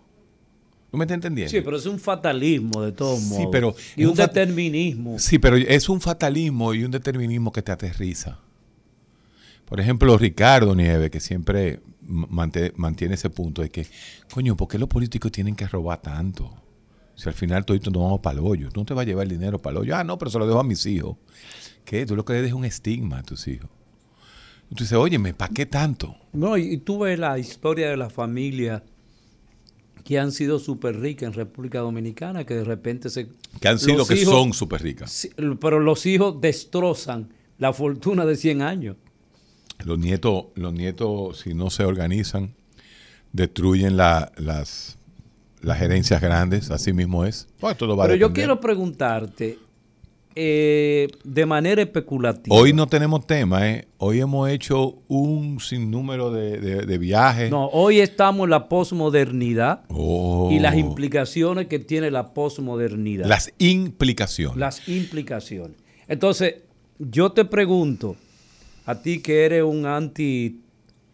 [0.90, 1.50] ¿Tú me estás entendiendo?
[1.50, 3.48] Sí, pero es un fatalismo de todos Sí, modos.
[3.52, 5.18] pero y un, determinismo.
[5.18, 8.38] Sí, pero es un fatalismo y un determinismo que te aterriza.
[9.66, 13.86] Por ejemplo, Ricardo Nieves, que siempre mantiene ese punto de que,
[14.32, 16.54] coño, ¿por qué los políticos tienen que robar tanto?
[17.16, 18.68] Si al final todito nos vamos para el hoyo.
[18.70, 19.96] Tú no te vas a llevar el dinero para el hoyo.
[19.96, 21.16] Ah, no, pero se lo dejo a mis hijos.
[21.84, 22.06] ¿Qué?
[22.06, 23.68] Tú lo que le dejas es un estigma a tus hijos.
[24.70, 26.14] Y tú dices, óyeme, ¿para qué tanto?
[26.32, 28.82] No, y, y tú ves la historia de la familia
[30.04, 33.28] que han sido súper ricas en República Dominicana, que de repente se...
[33.60, 35.28] Que han sido, que son súper ricas.
[35.60, 38.96] Pero los hijos destrozan la fortuna de 100 años.
[39.84, 42.54] Los nietos, los nietos si no se organizan,
[43.32, 44.30] destruyen las,
[45.60, 47.48] las gerencias grandes, así mismo es.
[47.60, 49.58] Pues pero yo quiero preguntarte,
[50.38, 52.54] eh, de manera especulativa.
[52.54, 53.88] Hoy no tenemos tema, ¿eh?
[53.96, 57.50] hoy hemos hecho un sinnúmero de, viajes.
[57.50, 60.78] No, hoy estamos en la posmodernidad y las oh.
[60.78, 63.26] implicaciones que tiene la posmodernidad.
[63.26, 64.58] Las implicaciones.
[64.58, 65.78] Las implicaciones.
[66.06, 66.56] Entonces,
[66.98, 68.16] yo te pregunto,
[68.84, 70.60] a ti que eres un anti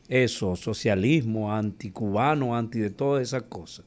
[0.08, 3.84] eso, socialismo, anticubano, anti de todas esas cosas.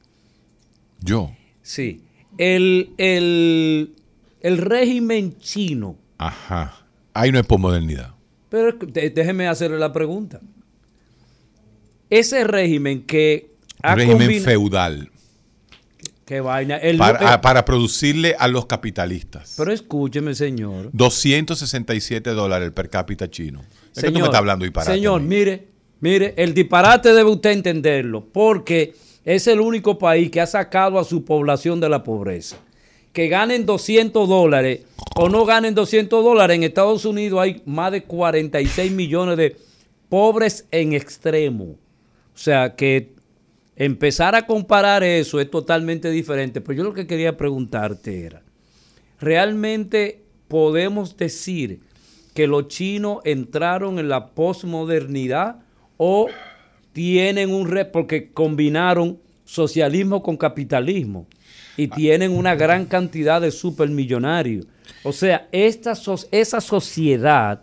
[1.00, 1.30] Yo.
[1.60, 2.00] Sí.
[2.38, 3.94] El, el
[4.46, 5.96] el régimen chino.
[6.18, 6.86] Ajá.
[7.12, 8.14] Ahí no es posmodernidad.
[8.48, 10.40] Pero déjeme hacerle la pregunta.
[12.08, 13.50] Ese régimen que
[13.82, 15.10] ha régimen feudal.
[16.24, 16.78] Qué vaina.
[16.96, 19.54] para, para, producirle a los capitalistas.
[19.56, 20.90] Pero escúcheme, señor.
[20.92, 23.64] 267 dólares el per cápita chino.
[23.96, 24.92] Es que tú me estás hablando disparate.
[24.92, 25.66] Señor, mire,
[25.98, 31.04] mire, el disparate debe usted entenderlo, porque es el único país que ha sacado a
[31.04, 32.56] su población de la pobreza
[33.16, 34.80] que ganen 200 dólares
[35.14, 39.56] o no ganen 200 dólares, en Estados Unidos hay más de 46 millones de
[40.10, 41.64] pobres en extremo.
[41.64, 43.14] O sea que
[43.74, 46.60] empezar a comparar eso es totalmente diferente.
[46.60, 48.42] Pero yo lo que quería preguntarte era,
[49.18, 51.80] ¿realmente podemos decir
[52.34, 55.60] que los chinos entraron en la posmodernidad
[55.96, 56.26] o
[56.92, 57.66] tienen un...
[57.66, 61.26] Re porque combinaron socialismo con capitalismo
[61.76, 64.66] y tienen una gran cantidad de supermillonarios.
[65.02, 65.94] O sea, esta
[66.30, 67.62] esa sociedad,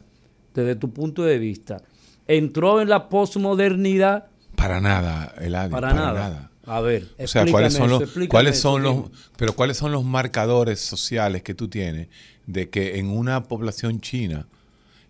[0.53, 1.81] desde tu punto de vista,
[2.27, 4.27] entró en la posmodernidad.
[4.55, 5.71] Para nada, Eladio.
[5.71, 6.51] Para, para nada.
[6.65, 9.03] A ver, o sea, ¿cuáles son los, cuáles son los,
[9.35, 12.07] pero cuáles son los marcadores sociales que tú tienes
[12.47, 14.47] de que en una población china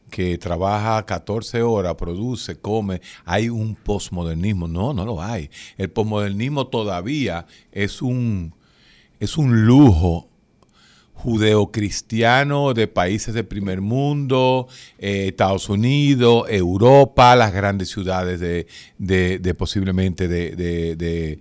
[0.10, 4.68] que trabaja 14 horas, produce, come, hay un posmodernismo.
[4.68, 5.50] No, no lo hay.
[5.76, 8.54] El posmodernismo todavía es un,
[9.24, 10.28] es un lujo
[11.14, 14.68] judeocristiano de países del primer mundo,
[15.00, 21.40] eh, Estados Unidos, Europa, las grandes ciudades de, posiblemente de,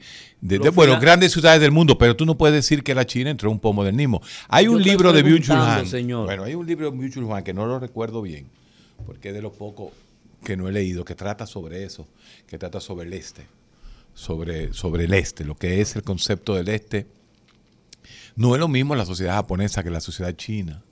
[0.72, 3.54] bueno, grandes ciudades del mundo, pero tú no puedes decir que la China entró en
[3.54, 4.22] un postmodernismo.
[4.46, 7.66] Hay un libro de Byung-Chul Han, bueno, hay un libro de Byung-Chul Han que no
[7.66, 8.46] lo recuerdo bien,
[9.04, 9.90] porque es de lo poco
[10.44, 12.06] que no he leído, que trata sobre eso,
[12.46, 13.42] que trata sobre el este,
[14.14, 17.21] sobre, sobre el este, lo que es el concepto del este
[18.36, 20.82] no es lo mismo la sociedad japonesa que la sociedad china.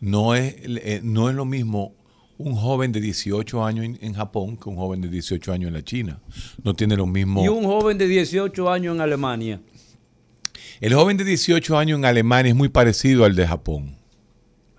[0.00, 1.94] No es, eh, no es lo mismo
[2.38, 5.84] un joven de 18 años en, Japón que un joven de 18 años en la
[5.84, 6.20] China.
[6.64, 7.44] No tiene lo mismo.
[7.44, 9.60] ¿Y un joven de 18 años en Alemania?
[10.80, 13.99] El joven de 18 años en Alemania es muy parecido al de Japón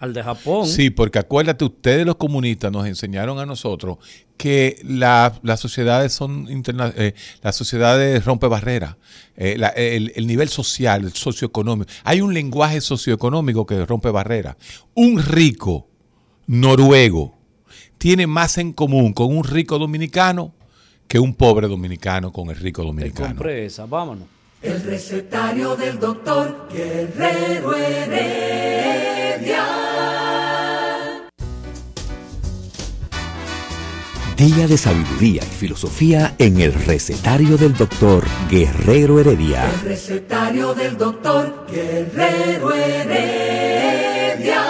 [0.02, 0.68] al de Japón.
[0.68, 4.00] Sí, porque acuérdate, ustedes los comunistas nos enseñaron a nosotros
[4.36, 8.96] que las sociedades son eh, las sociedades rompe barreras,
[9.38, 11.92] eh, el, nivel social, el socioeconómico.
[12.04, 14.56] Hay un lenguaje socioeconómico que rompe barreras.
[14.96, 15.88] Un rico
[16.48, 17.38] noruego
[18.00, 20.52] tiene más en común con un rico dominicano
[21.08, 23.40] que un pobre dominicano con el rico dominicano.
[23.40, 24.28] Te esa, vámonos.
[24.64, 29.91] El recetario del doctor Guerrero Heredia.
[34.42, 39.70] Día de sabiduría y filosofía en el recetario del doctor Guerrero Heredia.
[39.70, 44.64] El recetario del doctor Guerrero Heredia.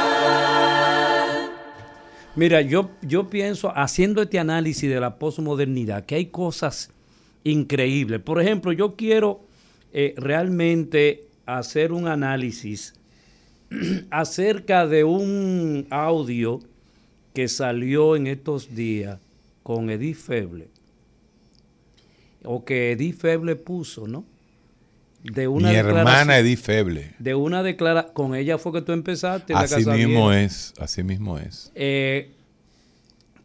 [2.35, 6.91] Mira, yo, yo pienso, haciendo este análisis de la posmodernidad, que hay cosas
[7.45, 8.19] increíbles.
[8.19, 9.39] Por ejemplo, yo quiero
[9.93, 12.93] eh, realmente hacer un análisis
[14.11, 16.59] acerca de un audio
[17.33, 19.17] que salió en estos días
[19.63, 20.69] con Edith Feble,
[22.43, 24.25] o que Edith Feble puso, ¿no?
[25.23, 27.13] De una Mi hermana Edith Feble.
[27.19, 29.53] De una declaración, con ella fue que tú empezaste.
[29.53, 31.71] Así mismo es, así mismo es.
[31.75, 32.31] Eh,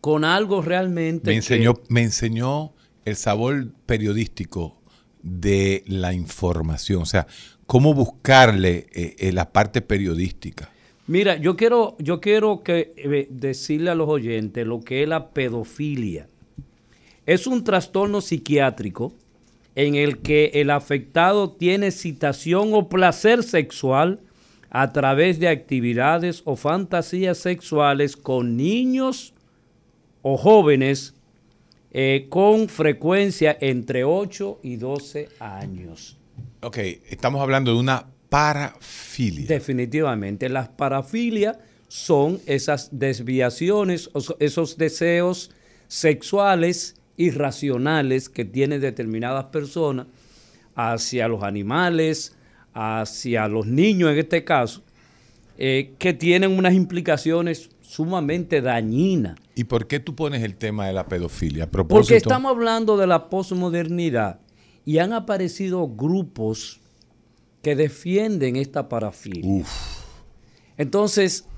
[0.00, 1.30] con algo realmente...
[1.30, 2.72] Me enseñó, me enseñó
[3.04, 4.80] el sabor periodístico
[5.22, 7.26] de la información, o sea,
[7.66, 10.70] cómo buscarle eh, la parte periodística.
[11.08, 15.28] Mira, yo quiero, yo quiero que, eh, decirle a los oyentes lo que es la
[15.30, 16.28] pedofilia.
[17.26, 19.12] Es un trastorno psiquiátrico
[19.76, 24.20] en el que el afectado tiene citación o placer sexual
[24.70, 29.32] a través de actividades o fantasías sexuales con niños
[30.22, 31.14] o jóvenes
[31.92, 36.18] eh, con frecuencia entre 8 y 12 años.
[36.62, 39.46] Ok, estamos hablando de una parafilia.
[39.46, 41.58] Definitivamente, las parafilias
[41.88, 45.50] son esas desviaciones, esos deseos
[45.88, 50.06] sexuales irracionales que tienen determinadas personas
[50.74, 52.36] hacia los animales,
[52.74, 54.82] hacia los niños en este caso,
[55.56, 59.38] eh, que tienen unas implicaciones sumamente dañinas.
[59.54, 61.70] ¿Y por qué tú pones el tema de la pedofilia?
[61.70, 64.40] Porque estamos hablando de la posmodernidad
[64.84, 66.80] y han aparecido grupos
[67.66, 69.64] que defienden esta parafilia.
[70.76, 71.48] Entonces,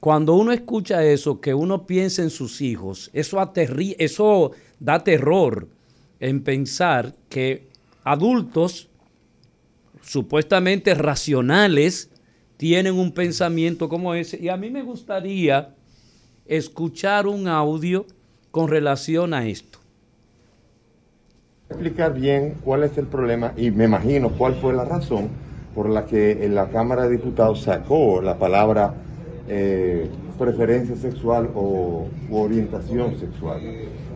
[0.00, 3.52] cuando uno escucha eso, que uno piensa en sus hijos, eso,
[4.00, 5.68] eso da terror
[6.18, 7.68] en pensar que
[8.02, 8.88] adultos
[10.02, 12.10] supuestamente racionales
[12.56, 14.42] tienen un pensamiento como ese.
[14.42, 15.72] Y a mí me gustaría
[16.46, 18.06] escuchar un audio
[18.50, 19.78] con relación a esto.
[21.70, 25.43] Explicar bien cuál es el problema y me imagino cuál fue la razón
[25.74, 28.94] por la que en la Cámara de Diputados sacó la palabra
[29.48, 30.08] eh,
[30.38, 33.60] preferencia sexual o orientación sexual.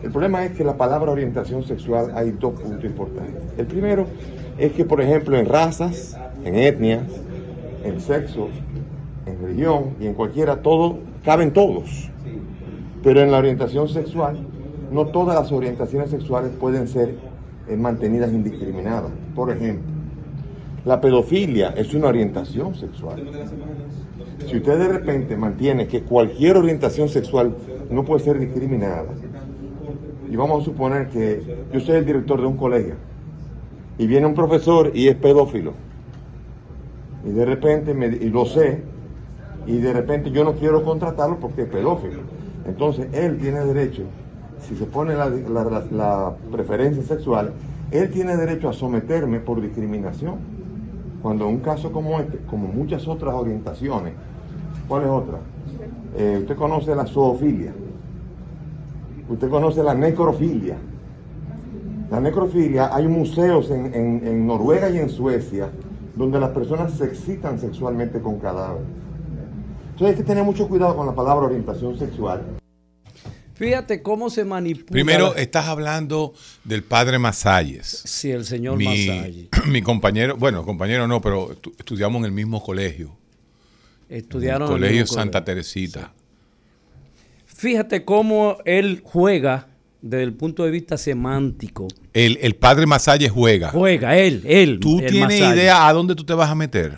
[0.01, 3.43] El problema es que la palabra orientación sexual hay dos puntos importantes.
[3.57, 4.05] El primero
[4.57, 7.03] es que, por ejemplo, en razas, en etnias,
[7.83, 8.47] en sexo,
[9.25, 12.09] en religión y en cualquiera, todo, caben todos.
[13.03, 14.39] Pero en la orientación sexual,
[14.91, 17.15] no todas las orientaciones sexuales pueden ser
[17.67, 19.11] eh, mantenidas indiscriminadas.
[19.35, 19.98] Por ejemplo,
[20.85, 23.23] la pedofilia es una orientación sexual.
[24.47, 27.55] Si usted de repente mantiene que cualquier orientación sexual
[27.89, 29.05] no puede ser discriminada,
[30.29, 31.41] y vamos a suponer que
[31.73, 32.95] yo soy el director de un colegio
[33.97, 35.73] y viene un profesor y es pedófilo
[37.25, 38.83] y de repente me, y lo sé
[39.65, 42.21] y de repente yo no quiero contratarlo porque es pedófilo
[42.65, 44.03] entonces él tiene derecho
[44.61, 45.29] si se pone la,
[45.91, 47.53] la preferencia sexual
[47.89, 50.58] él tiene derecho a someterme por discriminación
[51.21, 54.13] cuando un caso como este como muchas otras orientaciones
[54.87, 55.39] ¿cuál es otra?
[56.17, 57.73] Eh, usted conoce la zoofilia
[59.29, 60.75] Usted conoce la necrofilia.
[62.09, 65.69] La necrofilia, hay museos en, Noruega y en Suecia
[66.15, 68.87] donde las personas se excitan sexualmente con cadáveres.
[69.91, 72.41] Entonces hay que tener mucho cuidado con la palabra orientación sexual.
[73.59, 74.89] Fíjate cómo se manipula.
[74.89, 78.03] Primero, estás hablando del padre Masalles.
[78.05, 83.17] Sí, el señor mi, Mi compañero, bueno, compañero no, pero estudiamos en el mismo colegio.
[84.07, 86.13] Estudiaron en el colegio Santa Teresita.
[87.47, 89.67] Fíjate cómo él juega
[90.01, 91.89] desde el punto de vista semántico.
[92.13, 93.71] El, padre Masalle juega.
[93.71, 94.79] Juega, él, él.
[94.79, 96.97] ¿Tú tienes idea a dónde tú te vas a meter?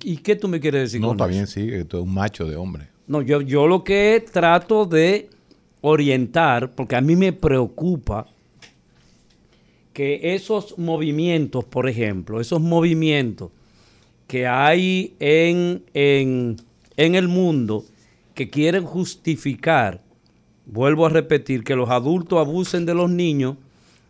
[0.00, 1.02] ¿Y qué tú me quieres decir?
[1.02, 2.88] No, está bien, sí, que tú eres un macho de hombre.
[3.08, 5.30] No, yo, yo lo que trato de
[5.80, 8.26] orientar, porque a mí me preocupa
[9.94, 13.50] que esos movimientos, por ejemplo, esos movimientos
[14.26, 16.56] que hay en, en,
[16.98, 17.84] en el mundo,
[18.34, 20.02] que quieren justificar,
[20.66, 23.56] vuelvo a repetir, que los adultos abusen de los niños,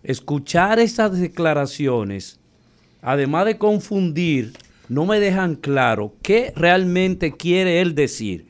[0.03, 2.41] escuchar esas declaraciones,
[3.01, 4.53] además de confundir,
[4.89, 8.49] no me dejan claro qué realmente quiere él decir.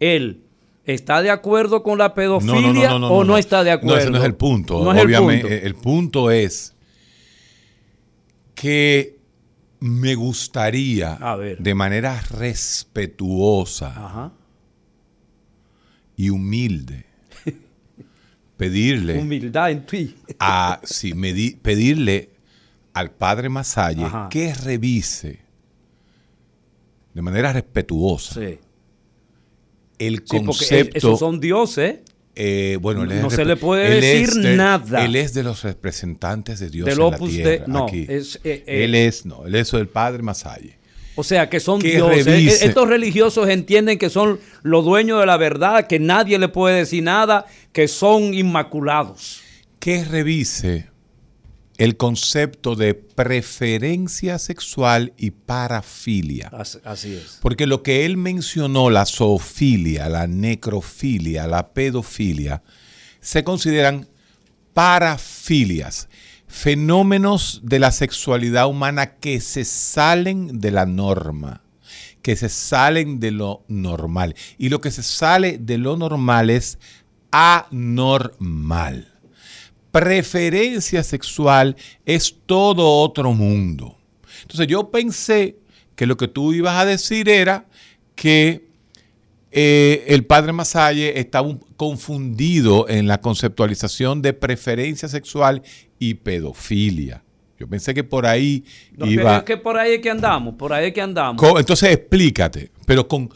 [0.00, 0.42] Él
[0.84, 3.96] está de acuerdo con la pedofilia o no, está de acuerdo.
[3.96, 4.78] No, ese no es el punto.
[4.78, 6.30] Obviamente, el punto.
[6.30, 6.74] es
[8.54, 9.18] que
[9.78, 11.18] me gustaría,
[11.58, 14.32] de manera respetuosa, Ajá
[16.20, 17.06] y humilde.
[18.58, 19.18] Pedirle.
[19.18, 20.14] Humildad en ti.
[20.38, 21.14] a, sí,
[21.62, 22.34] pedirle
[22.92, 25.40] al padre Masalle que revise
[27.14, 28.38] de manera respetuosa
[30.00, 30.98] el concepto.
[30.98, 31.98] esos son dioses.
[32.34, 35.04] Eh, bueno, no se le puede decir nada.
[35.04, 37.64] Él es de los representantes de Dios en la tierra.
[37.66, 40.78] no, Es, eh, eh, él es, no, él es el padre Masalle.
[41.16, 42.26] O sea, que son dioses.
[42.26, 46.78] E-, estos religiosos entienden que son los dueños de la verdad, que nadie le puede
[46.78, 49.42] decir nada, que son inmaculados.
[49.78, 50.89] Que revise
[51.80, 56.50] el concepto de preferencia sexual y parafilia.
[56.52, 57.38] Así es.
[57.40, 62.62] Porque lo que él mencionó, la zoofilia, la necrofilia, la pedofilia,
[63.22, 64.06] se consideran
[64.74, 66.10] parafilias
[66.46, 71.62] fenómenos de la sexualidad humana que se salen de la norma,
[72.20, 74.34] que se salen de lo normal.
[74.58, 76.78] Y lo que se sale de lo normal es
[77.30, 79.10] anormal.
[79.90, 81.76] Preferencia sexual
[82.06, 83.96] es todo otro mundo.
[84.42, 85.56] Entonces yo pensé
[85.96, 87.66] que lo que tú ibas a decir era
[88.14, 88.68] que
[89.52, 95.62] eh, el padre Masalle está un- confundido en la conceptualización de preferencia sexual
[95.98, 97.22] y pedofilia.
[97.58, 99.36] Yo pensé que por ahí No, pero iba.
[99.38, 101.42] es que por ahí es que andamos, por ahí es que andamos.
[101.58, 103.28] Entonces explícate, pero con,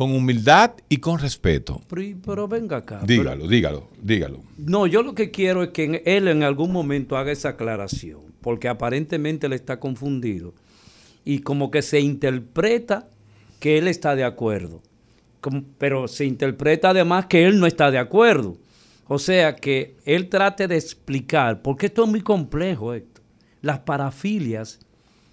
[0.00, 1.82] con humildad y con respeto.
[1.86, 3.02] Pero, pero venga acá.
[3.06, 4.40] Dígalo, dígalo, dígalo.
[4.56, 8.68] No, yo lo que quiero es que él en algún momento haga esa aclaración, porque
[8.68, 10.54] aparentemente él está confundido
[11.22, 13.10] y como que se interpreta
[13.58, 14.80] que él está de acuerdo,
[15.42, 18.56] Como- pero se interpreta además que él no está de acuerdo.
[19.06, 23.22] O sea, que él trate de explicar, porque esto es muy complejo, Héctor.
[23.60, 24.78] Las parafilias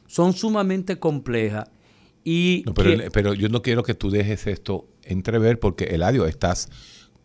[0.08, 1.70] son sumamente complejas
[2.30, 2.64] y...
[2.66, 6.68] No, pero, que- pero yo no quiero que tú dejes esto entrever porque, Eladio, estás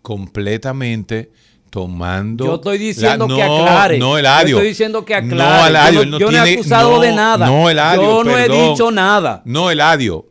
[0.00, 1.32] completamente
[1.70, 2.44] tomando...
[2.44, 3.98] Yo estoy diciendo la- que no, aclare.
[3.98, 4.48] No, Eladio.
[4.50, 5.60] Yo estoy diciendo que aclare.
[5.60, 7.46] No, Eladio, Yo no- yo no he tiene- acusado de nada.
[7.46, 9.42] No, Eladio, Yo no he dicho nada.
[9.44, 10.26] No, Eladio.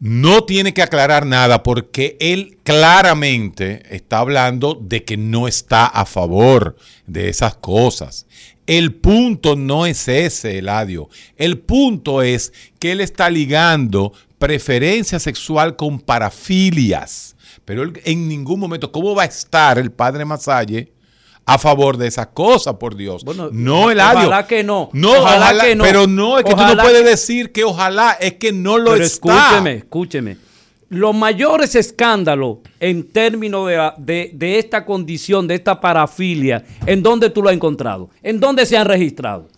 [0.00, 6.04] No tiene que aclarar nada porque él claramente está hablando de que no está a
[6.06, 6.76] favor
[7.08, 8.26] de esas cosas.
[8.68, 11.08] El punto no es ese, Eladio.
[11.36, 17.34] El punto es que él está ligando preferencia sexual con parafilias.
[17.64, 20.92] Pero él en ningún momento, ¿cómo va a estar el padre Masalle
[21.46, 23.24] a favor de esas cosas, por Dios?
[23.24, 24.28] Bueno, no, Eladio.
[24.28, 24.90] ojalá que no.
[24.92, 25.84] No, Ojalá ojalá, que no.
[25.84, 28.92] Pero no, es que tú no puedes que- decir que ojalá, es que no lo
[28.92, 29.14] Pero está.
[29.48, 30.36] escúcheme, escúcheme.
[30.90, 37.28] Los mayores escándalos en términos de, de- de esta condición, de esta parafilia, ¿en dónde
[37.28, 38.08] tú lo has encontrado?
[38.22, 39.48] ¿En dónde se han registrado?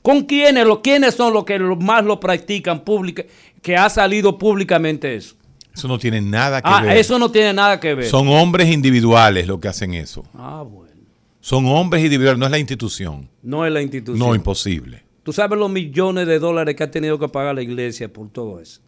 [0.00, 3.24] ¿Con quiénes, lo, quiénes son los que más lo practican pública,
[3.62, 5.34] que ha salido públicamente eso?
[5.74, 6.96] Eso no tiene nada que Ah, ver.
[6.96, 8.06] eso no tiene nada que ver.
[8.06, 10.24] Son hombres individuales los que hacen eso.
[10.34, 10.94] Ah, bueno.
[11.40, 13.28] Son hombres individuales, no es la institución.
[13.42, 14.18] No es la institución.
[14.18, 15.02] No, imposible.
[15.24, 18.60] Tú sabes los millones de dólares que ha tenido que pagar la iglesia por todo
[18.60, 18.80] eso.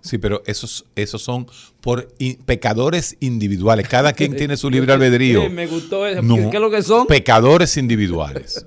[0.00, 1.46] Sí, pero esos, esos son
[1.80, 2.08] por
[2.46, 3.88] pecadores individuales.
[3.88, 5.40] Cada quien tiene su libre albedrío.
[5.40, 6.22] Eh, me gustó eso.
[6.22, 7.06] No, ¿Qué es lo que son?
[7.06, 8.66] Pecadores individuales.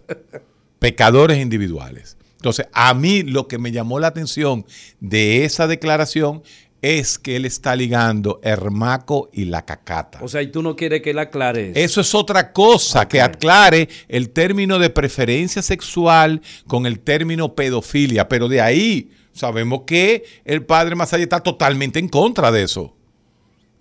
[0.79, 2.17] pecadores individuales.
[2.37, 4.65] Entonces, a mí lo que me llamó la atención
[4.99, 6.43] de esa declaración
[6.83, 10.19] es que él está ligando Hermaco y la cacata.
[10.21, 11.79] O sea, y tú no quieres que él aclare eso.
[11.79, 18.27] Eso es otra cosa, que aclare el término de preferencia sexual con el término pedofilia,
[18.27, 22.95] pero de ahí sabemos que el padre Masaya está totalmente en contra de eso.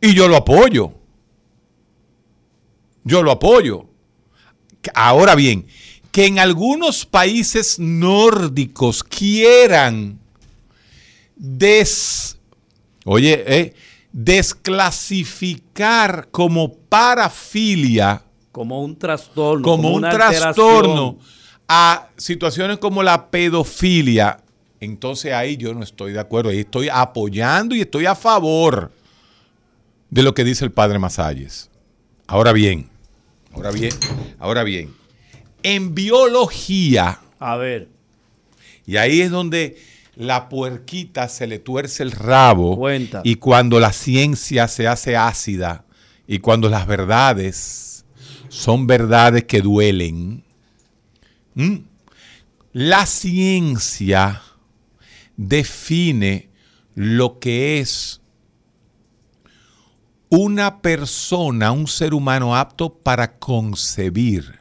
[0.00, 0.92] Y yo lo apoyo.
[3.04, 3.86] Yo lo apoyo.
[4.94, 5.66] Ahora bien,
[6.10, 10.18] que en algunos países nórdicos quieran
[11.36, 12.38] des,
[13.04, 13.74] oye, eh,
[14.12, 18.22] desclasificar como parafilia,
[18.52, 19.62] como un trastorno.
[19.62, 21.18] como, un trastorno
[21.68, 24.41] a situaciones como la pedofilia,
[24.82, 28.90] entonces ahí yo no estoy de acuerdo, ahí estoy apoyando y estoy a favor
[30.10, 31.70] de lo que dice el padre Masalles.
[32.26, 32.88] Ahora bien,
[33.54, 33.92] ahora bien,
[34.40, 34.92] ahora bien,
[35.62, 37.90] en biología, A ver,
[38.84, 39.76] y ahí es donde
[40.16, 42.76] la puerquita se le tuerce el rabo.
[42.76, 43.20] Cuenta.
[43.22, 45.84] Y cuando la ciencia se hace ácida
[46.26, 48.04] y cuando las verdades
[48.48, 50.42] son verdades que duelen.
[51.54, 51.84] ¿m?
[52.72, 54.42] La ciencia
[55.48, 56.50] define
[56.94, 58.20] lo que es
[60.28, 64.60] una persona, un ser humano apto para concebir,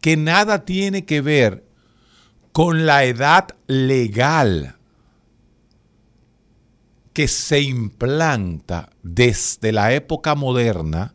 [0.00, 1.64] que nada tiene que ver
[2.52, 4.76] con la edad legal
[7.12, 11.14] que se implanta desde la época moderna,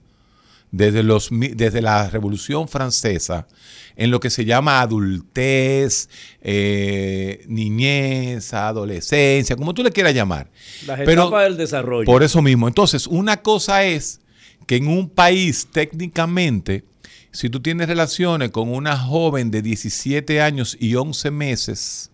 [0.72, 3.48] desde, los, desde la Revolución Francesa,
[3.96, 6.10] en lo que se llama adultez,
[6.42, 10.50] eh, niñez, adolescencia, como tú le quieras llamar.
[10.86, 12.06] las Pero- del desarrollo.
[12.06, 12.68] por eso mismo.
[12.68, 14.20] Entonces, una cosa es
[14.68, 16.84] que en un país técnicamente,
[17.32, 22.12] si tú tienes relaciones con una joven de 17 años y 11 meses,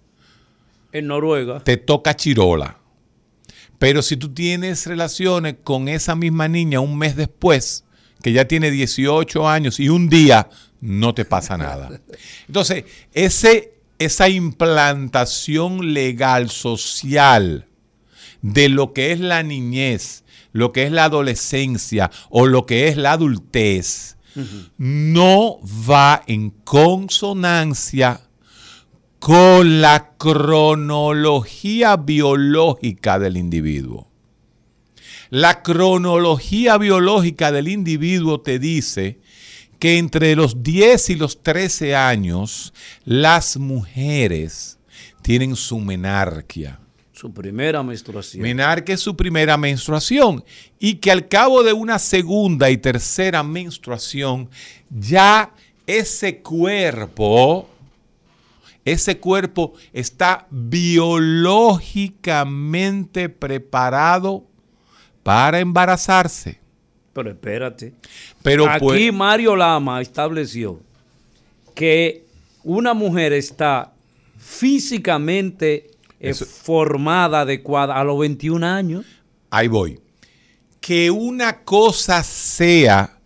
[0.92, 1.64] en Noruega.
[1.64, 2.78] te toca chirola.
[3.80, 7.86] Pero si tú tienes relaciones con esa misma niña un mes después,
[8.22, 10.50] que ya tiene 18 años y un día,
[10.80, 12.02] no te pasa nada.
[12.48, 17.68] Entonces, ese, esa implantación legal, social,
[18.42, 22.98] de lo que es la niñez, lo que es la adolescencia o lo que es
[22.98, 24.18] la adultez,
[24.78, 25.60] no
[25.90, 28.22] va en consonancia
[29.20, 34.11] con la cronología biológica del individuo.
[35.32, 39.22] La cronología biológica del individuo te dice
[39.80, 42.74] que entre los 10 y los 13 años
[43.06, 44.78] las mujeres
[45.22, 46.82] tienen su menarquia.
[47.14, 48.44] Su primera menstruación.
[48.44, 50.44] Menarca es su primera menstruación
[50.80, 54.50] y que al cabo de una segunda y tercera menstruación
[54.90, 55.54] ya
[55.88, 57.70] ese cuerpo,
[58.84, 64.51] ese cuerpo está biológicamente preparado
[65.24, 66.60] para embarazarse.
[67.14, 67.94] Pero espérate.
[68.42, 70.80] Pero Aquí pues- Mario Lama estableció
[71.76, 72.26] que
[72.64, 73.94] una mujer está
[74.38, 79.06] físicamente eh, Eso- formada, adecuada a los 21 años.
[79.50, 80.00] ahí voy.
[80.80, 83.18] Que una cosa sea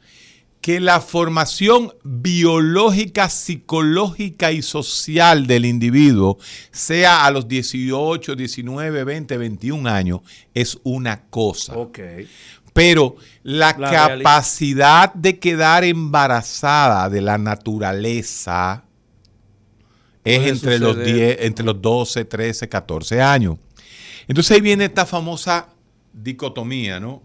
[0.65, 6.39] que la formación biológica, psicológica y social del individuo
[6.71, 10.21] sea a los 18, 19, 20, 21 años,
[10.55, 11.75] es una cosa.
[12.73, 18.85] Pero la, La capacidad de quedar embarazada de la naturaleza
[20.23, 21.37] es Puede entre los, suceder.
[21.37, 23.59] 10, entre los 12, 13, 14 años.
[24.27, 25.67] Entonces ahí viene esta famosa
[26.11, 27.21] dicotomía, ¿no?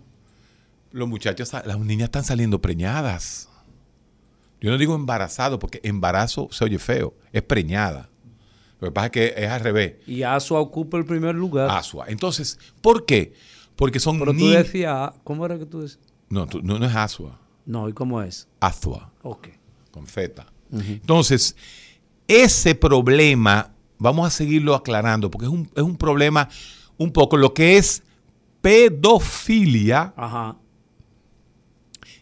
[0.92, 3.48] Los muchachos, las niñas están saliendo preñadas.
[4.60, 8.10] Yo no digo embarazado, porque embarazo se oye feo, es preñada.
[8.80, 9.94] Lo que pasa es que es al revés.
[10.06, 11.70] Y Asua ocupa el primer lugar.
[11.70, 12.06] Asua.
[12.08, 13.34] Entonces, ¿por qué?
[13.76, 16.00] Porque son Pero tú decías, ¿cómo era que tú decías?
[16.28, 17.38] No, tú- no, no es Asua.
[17.66, 18.48] No, ¿y cómo es?
[18.58, 19.48] Azua, Ok.
[19.90, 20.46] con feta.
[20.72, 21.56] Entonces,
[22.28, 26.48] ese problema, vamos a seguirlo aclarando, porque es un, es un problema
[26.96, 28.02] un poco lo que es
[28.60, 30.56] pedofilia Ajá.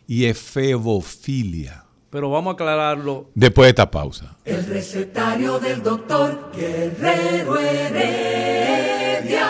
[0.09, 1.85] Y efebofilia.
[2.11, 3.31] Pero vamos a aclararlo.
[3.35, 4.39] Después de esta pausa.
[4.47, 9.47] El recetario del doctor Guerrero Heredia.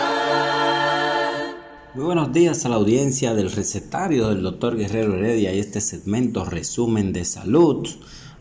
[1.95, 6.45] Muy buenos días a la audiencia del recetario del doctor Guerrero Heredia y este segmento
[6.45, 7.89] resumen de salud.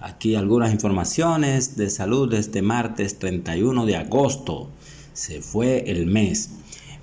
[0.01, 4.71] Aquí algunas informaciones de salud de este martes 31 de agosto.
[5.13, 6.49] Se fue el mes.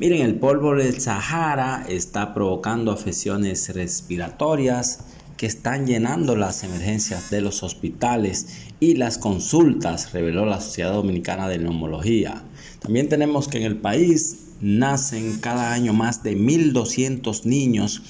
[0.00, 5.04] Miren, el polvo del Sahara está provocando afecciones respiratorias
[5.36, 11.46] que están llenando las emergencias de los hospitales y las consultas, reveló la Sociedad Dominicana
[11.46, 12.42] de Neumología.
[12.80, 18.02] También tenemos que en el país nacen cada año más de 1.200 niños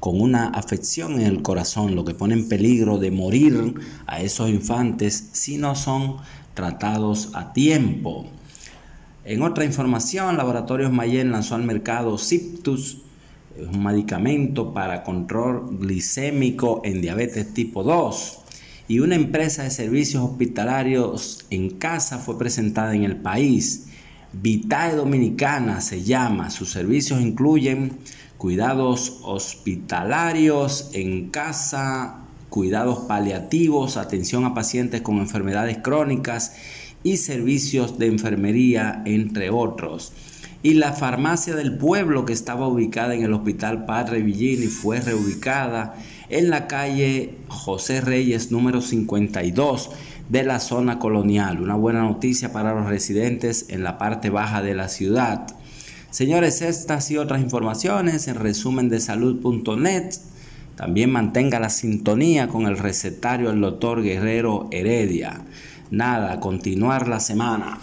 [0.00, 3.74] con una afección en el corazón, lo que pone en peligro de morir
[4.08, 6.16] a esos infantes si no son
[6.54, 8.26] tratados a tiempo.
[9.24, 13.02] En otra información, Laboratorios Mayen lanzó al mercado Ciptus,
[13.58, 18.38] un medicamento para control glicémico en diabetes tipo 2.
[18.86, 23.88] Y una empresa de servicios hospitalarios en casa fue presentada en el país.
[24.32, 26.50] Vitae Dominicana se llama.
[26.50, 27.98] Sus servicios incluyen
[28.38, 36.52] cuidados hospitalarios en casa, cuidados paliativos, atención a pacientes con enfermedades crónicas
[37.12, 40.12] y servicios de enfermería, entre otros.
[40.62, 45.94] Y la farmacia del pueblo que estaba ubicada en el Hospital Padre Villini fue reubicada
[46.28, 49.90] en la calle José Reyes número 52
[50.28, 51.62] de la zona colonial.
[51.62, 55.46] Una buena noticia para los residentes en la parte baja de la ciudad.
[56.10, 60.10] Señores, estas y otras informaciones en resumen de salud.net.
[60.74, 65.40] También mantenga la sintonía con el recetario del doctor Guerrero Heredia.
[65.90, 67.78] Nada, continuar la semana.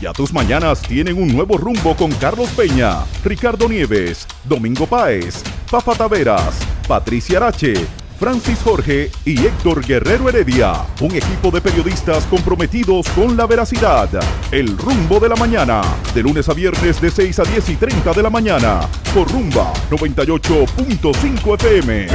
[0.00, 5.94] Ya tus mañanas tienen un nuevo rumbo con Carlos Peña, Ricardo Nieves, Domingo Páez, Fafa
[5.94, 6.58] Taveras,
[6.88, 7.74] Patricia Arache,
[8.18, 10.84] Francis Jorge y Héctor Guerrero Heredia.
[11.00, 14.08] Un equipo de periodistas comprometidos con la veracidad.
[14.50, 15.82] El rumbo de la mañana.
[16.14, 18.80] De lunes a viernes de 6 a 10 y 30 de la mañana.
[19.14, 22.06] Por Rumba 98.5 FM.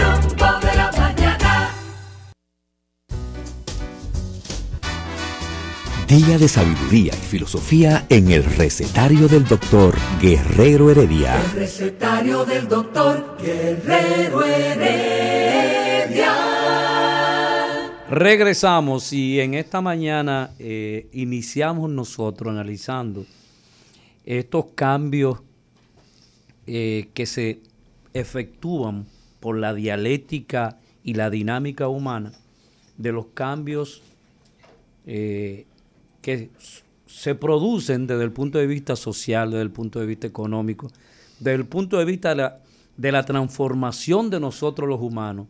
[6.07, 11.35] Día de sabiduría y filosofía en el recetario del doctor Guerrero Heredia.
[11.35, 16.31] El recetario del doctor Guerrero Heredia.
[18.09, 23.25] Regresamos y en esta mañana eh, iniciamos nosotros analizando
[24.25, 25.39] estos cambios
[26.67, 27.59] eh, que se
[28.13, 29.07] efectúan
[29.41, 32.31] por la dialéctica y la dinámica humana
[32.95, 34.03] de los cambios
[35.05, 35.65] eh,
[36.27, 36.49] que
[37.05, 40.91] se producen desde el punto de vista social, desde el punto de vista económico,
[41.39, 42.59] desde el punto de vista de la,
[42.97, 45.47] de la transformación de nosotros los humanos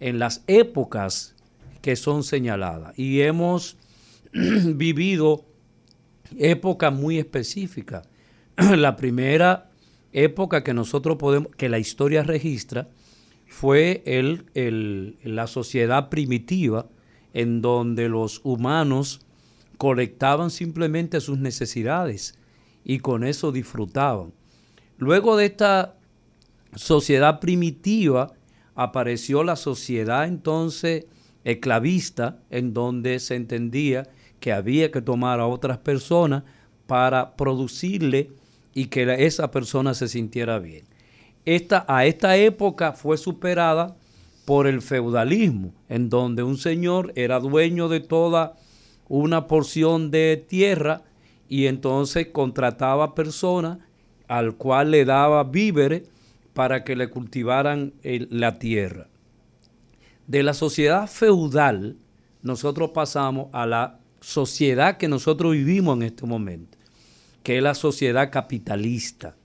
[0.00, 1.36] en las épocas
[1.80, 2.98] que son señaladas.
[2.98, 3.76] Y hemos
[4.32, 5.44] vivido
[6.36, 8.08] épocas muy específicas.
[8.56, 9.70] la primera
[10.12, 12.88] época que nosotros podemos, que la historia registra,
[13.46, 16.88] fue el, el- la sociedad primitiva,
[17.32, 19.20] en donde los humanos
[19.76, 22.38] colectaban simplemente sus necesidades
[22.84, 24.32] y con eso disfrutaban.
[24.98, 25.96] Luego de esta
[26.74, 28.32] sociedad primitiva
[28.74, 31.06] apareció la sociedad entonces
[31.44, 34.08] esclavista, en donde se entendía
[34.40, 36.42] que había que tomar a otras personas
[36.86, 38.30] para producirle
[38.74, 40.84] y que esa persona se sintiera bien.
[41.44, 43.96] Esta, a esta época fue superada
[44.44, 48.56] por el feudalismo, en donde un señor era dueño de toda
[49.08, 51.02] una porción de tierra
[51.48, 53.78] y entonces contrataba personas
[54.28, 56.02] al cual le daba víveres
[56.54, 59.08] para que le cultivaran la tierra.
[60.26, 61.96] De la sociedad feudal,
[62.42, 66.76] nosotros pasamos a la sociedad que nosotros vivimos en este momento,
[67.42, 69.36] que es la sociedad capitalista.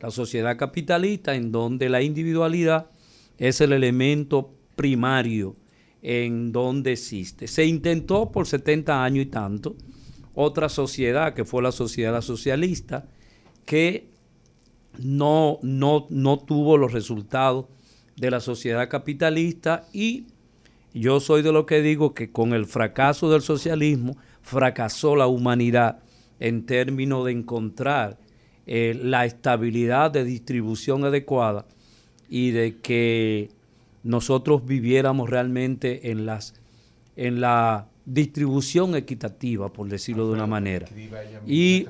[0.00, 2.90] La sociedad capitalista en donde la individualidad
[3.38, 5.56] es el elemento primario
[6.02, 7.46] en donde existe.
[7.46, 9.76] Se intentó por 70 años y tanto
[10.34, 13.08] otra sociedad, que fue la sociedad socialista,
[13.64, 14.08] que
[14.98, 17.66] no, no, no tuvo los resultados
[18.16, 20.26] de la sociedad capitalista y
[20.94, 26.00] yo soy de lo que digo que con el fracaso del socialismo fracasó la humanidad
[26.40, 28.18] en términos de encontrar
[28.66, 31.66] eh, la estabilidad de distribución adecuada
[32.28, 33.50] y de que
[34.08, 36.54] nosotros viviéramos realmente en, las,
[37.14, 40.88] en la distribución equitativa, por decirlo de una manera.
[41.46, 41.86] Y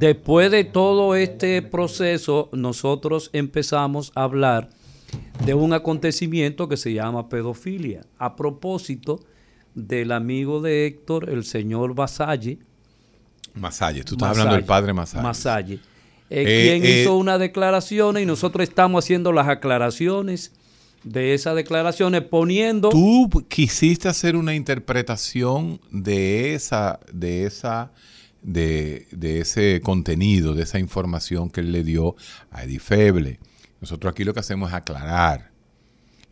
[0.00, 4.70] después de todo este proceso, nosotros empezamos a hablar
[5.46, 9.20] de un acontecimiento que se llama pedofilia, a propósito
[9.76, 12.58] del amigo de Héctor, el señor Masalle.
[13.54, 15.22] Masalle, tú estás hablando del padre Masalle.
[15.22, 15.74] Masalle,
[16.30, 20.52] eh, eh, quien hizo eh, una declaración y nosotros estamos haciendo las aclaraciones
[21.04, 22.88] de esas declaraciones poniendo...
[22.90, 27.92] Tú quisiste hacer una interpretación de esa, de esa,
[28.42, 32.16] de, ese contenido, de esa información que él le dio
[32.50, 33.40] a Edifeble.
[33.80, 35.50] Nosotros aquí lo que hacemos es aclarar.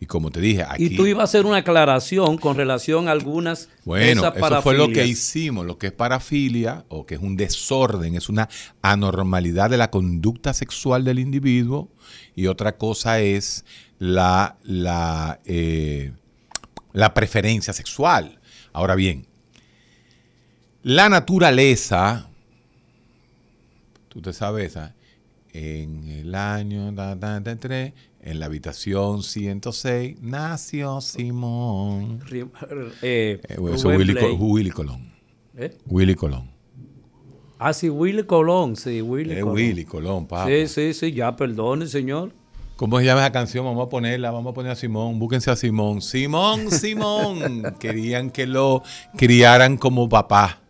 [0.03, 0.87] Y como te dije, aquí...
[0.87, 3.69] Y tú ibas a hacer una aclaración con relación a algunas...
[3.85, 5.67] Bueno, eso fue lo que hicimos.
[5.67, 8.49] Lo que es parafilia, o que es un desorden, es una
[8.81, 11.91] anormalidad de la conducta sexual del individuo.
[12.35, 13.67] Y otra cosa es
[14.01, 16.13] la, la, eh,
[16.93, 18.41] la preferencia sexual.
[18.73, 19.27] Ahora bien,
[20.83, 22.29] la naturaleza,
[24.09, 24.95] tú te sabes, ¿ah?
[25.53, 32.21] en el año en la habitación 106, nació Simón.
[33.03, 35.13] Eh, eh Willy, Willy, Colón.
[35.57, 35.77] ¿Eh?
[35.87, 36.51] Willy Colón.
[37.59, 39.55] Ah, sí, Willy Colón, sí, Willy Colón.
[39.55, 40.47] Willy Colón, papá.
[40.47, 42.40] Sí, sí, sí, ya, perdone, señor.
[42.81, 43.67] ¿Cómo se llama esa canción?
[43.67, 46.01] Vamos a ponerla, vamos a poner a Simón, búsquense a Simón.
[46.01, 47.75] Simón, Simón.
[47.79, 48.83] Querían que lo
[49.19, 50.61] criaran como papá.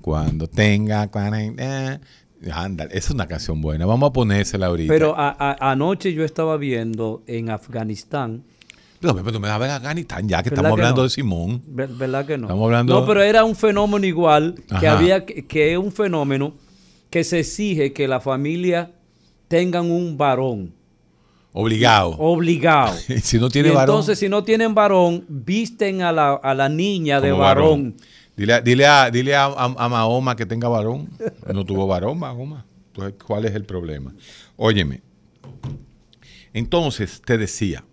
[0.00, 2.00] Cuando tenga 40.
[2.52, 3.84] Ándale, esa es una canción buena.
[3.84, 4.92] Vamos a ponérsela ahorita.
[4.92, 8.44] Pero anoche yo estaba viendo en Afganistán.
[9.00, 11.64] No, pero tú me das en Afganistán ya que estamos hablando de Simón.
[11.66, 12.46] ¿Verdad que no?
[12.46, 12.94] Estamos hablando...
[12.94, 16.54] No, pero era un fenómeno igual, que había que es un fenómeno
[17.10, 18.92] que se exige que la familia
[19.48, 20.77] tengan un varón
[21.52, 22.10] Obligado.
[22.18, 22.96] Obligado.
[23.22, 23.94] si no tiene varón.
[23.94, 27.96] Entonces, si no tienen varón, visten a la, a la niña de varón.
[28.36, 31.08] Dile, dile, a, dile a, Mahoma que tenga varón.
[31.52, 32.64] No tuvo varón, Mahoma.
[32.88, 34.14] Entonces, ¿cuál es el problema?
[34.56, 35.02] Óyeme.
[36.52, 37.84] Entonces, te decía,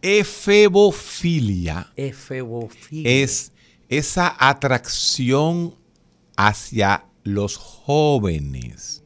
[0.00, 3.22] efebofilia, efebofilia.
[3.22, 3.52] es
[3.88, 5.74] esa atracción
[6.36, 9.02] hacia los jóvenes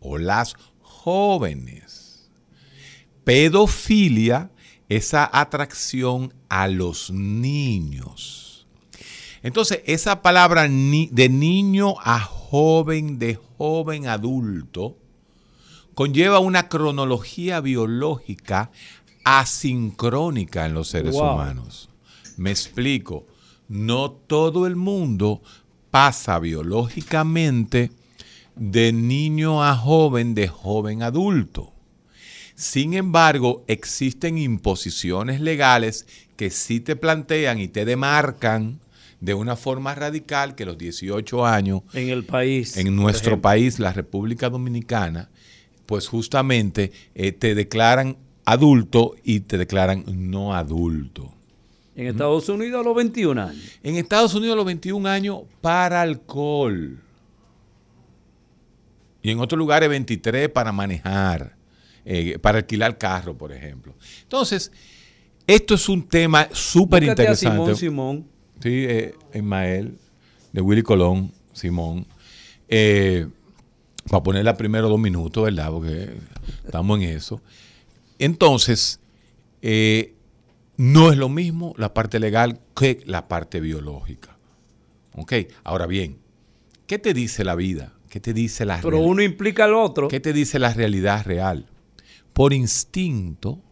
[0.00, 1.87] o las jóvenes
[3.28, 4.50] pedofilia,
[4.88, 8.66] esa atracción a los niños.
[9.42, 14.96] Entonces, esa palabra de niño a joven, de joven a adulto,
[15.94, 18.70] conlleva una cronología biológica
[19.24, 21.90] asincrónica en los seres humanos.
[22.38, 23.26] Me explico,
[23.68, 25.42] no todo el mundo
[25.90, 27.90] pasa biológicamente
[28.56, 31.74] de niño a joven, de joven a adulto.
[32.58, 38.80] Sin embargo, existen imposiciones legales que sí te plantean y te demarcan
[39.20, 43.92] de una forma radical que los 18 años en el país, en nuestro país, la
[43.92, 45.30] República Dominicana,
[45.86, 51.32] pues justamente eh, te declaran adulto y te declaran no adulto.
[51.94, 53.78] En Estados Unidos a los 21 años.
[53.84, 56.98] En Estados Unidos a los 21 años para alcohol.
[59.22, 61.57] Y en otros lugares 23 para manejar.
[62.10, 63.94] Eh, para alquilar carro, por ejemplo.
[64.22, 64.72] Entonces,
[65.46, 67.74] esto es un tema súper interesante.
[67.74, 68.26] Simón, Simón.
[68.62, 69.98] Sí, eh, Ismael,
[70.50, 72.06] de Willy Colón, Simón.
[72.66, 73.26] Eh,
[74.10, 75.70] Para ponerla primero dos minutos, ¿verdad?
[75.70, 76.14] Porque
[76.64, 77.42] estamos en eso.
[78.18, 79.00] Entonces,
[79.60, 80.14] eh,
[80.78, 84.38] no es lo mismo la parte legal que la parte biológica.
[85.14, 85.34] ¿Ok?
[85.62, 86.16] Ahora bien,
[86.86, 87.92] ¿qué te dice la vida?
[88.08, 90.08] ¿Qué te dice la Pero uno implica al otro.
[90.08, 91.66] ¿Qué te dice la realidad real?
[92.32, 93.62] Por instinto,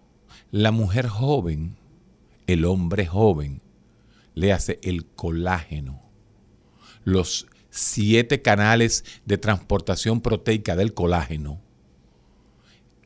[0.50, 1.76] la mujer joven,
[2.46, 3.62] el hombre joven,
[4.34, 6.02] le hace el colágeno.
[7.04, 11.60] Los siete canales de transportación proteica del colágeno.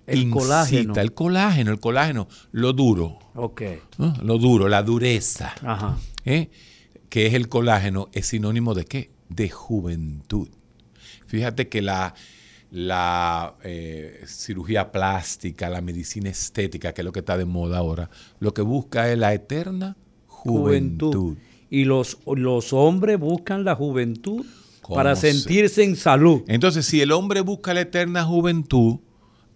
[0.06, 0.94] El colágeno.
[0.94, 3.18] El colágeno, el colágeno, lo duro.
[3.34, 3.62] Ok.
[3.98, 4.14] ¿no?
[4.22, 5.54] Lo duro, la dureza.
[5.62, 5.98] Ajá.
[6.24, 6.50] ¿eh?
[7.08, 9.10] Que es el colágeno, es sinónimo de qué?
[9.28, 10.48] De juventud.
[11.26, 12.14] Fíjate que la,
[12.70, 18.10] la eh, cirugía plástica, la medicina estética, que es lo que está de moda ahora,
[18.38, 19.96] lo que busca es la eterna
[20.26, 21.36] juventud.
[21.68, 24.44] Y los, los hombres buscan la juventud
[24.82, 26.42] ¿Cómo para se- sentirse en salud.
[26.48, 28.98] Entonces, si el hombre busca la eterna juventud,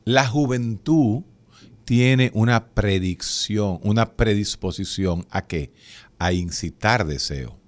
[0.05, 1.23] la juventud
[1.85, 5.73] tiene una predicción, una predisposición a qué?
[6.19, 7.59] A incitar deseo.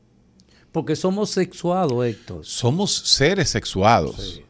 [0.73, 2.45] Porque somos sexuados, Héctor.
[2.45, 4.43] Somos seres sexuados.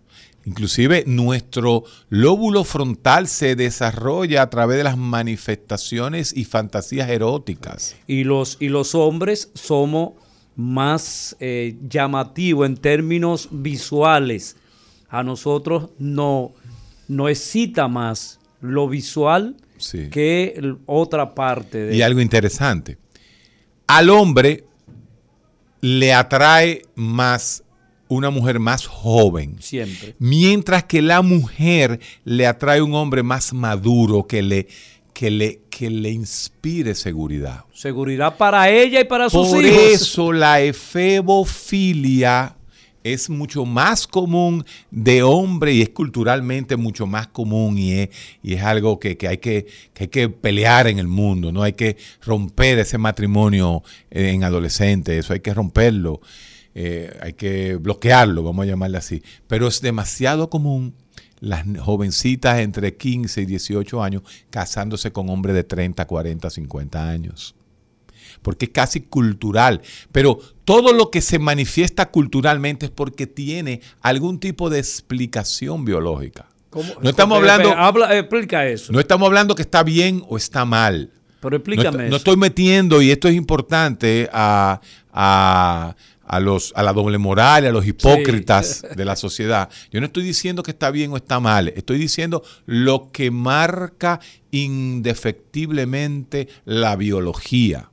[0.46, 7.96] Inclusive nuestro lóbulo frontal se desarrolla a través de las manifestaciones y fantasías eróticas.
[8.06, 10.12] Y los, y los hombres somos
[10.54, 14.56] más eh, llamativos en términos visuales.
[15.08, 16.52] A nosotros no,
[17.08, 20.08] no excita más lo visual Sí.
[20.10, 22.96] que otra parte de Y algo interesante.
[23.86, 24.64] Al hombre
[25.82, 27.62] le atrae más
[28.08, 29.56] una mujer más joven.
[29.60, 30.14] siempre.
[30.18, 34.68] Mientras que la mujer le atrae un hombre más maduro que le,
[35.12, 37.64] que le, que le inspire seguridad.
[37.72, 39.80] Seguridad para ella y para sus Por hijos.
[39.80, 42.56] eso la efebofilia
[43.02, 48.08] es mucho más común de hombre y es culturalmente mucho más común y es,
[48.42, 51.62] y es algo que, que hay que, que hay que pelear en el mundo, ¿no?
[51.62, 56.20] Hay que romper ese matrimonio en adolescentes, eso hay que romperlo,
[56.78, 59.22] eh, hay que bloquearlo, vamos a llamarle así.
[59.46, 60.92] Pero es demasiado común
[61.40, 67.54] las jovencitas entre 15 y 18 años casándose con hombres de 30, 40, 50 años
[68.42, 69.80] porque es casi cultural.
[70.12, 76.46] Pero todo lo que se manifiesta culturalmente es porque tiene algún tipo de explicación biológica.
[76.70, 76.92] ¿Cómo?
[77.02, 78.92] No estamos hablando, habla, explica eso.
[78.92, 81.10] no estamos hablando que está bien o está mal.
[81.40, 82.16] pero explícame est- no eso.
[82.16, 84.80] estoy metiendo, y esto es importante, a,
[85.12, 85.96] a-
[86.26, 89.68] a los, a la doble moral y a los hipócritas de la sociedad.
[89.90, 94.20] Yo no estoy diciendo que está bien o está mal, estoy diciendo lo que marca
[94.50, 97.90] indefectiblemente la biología.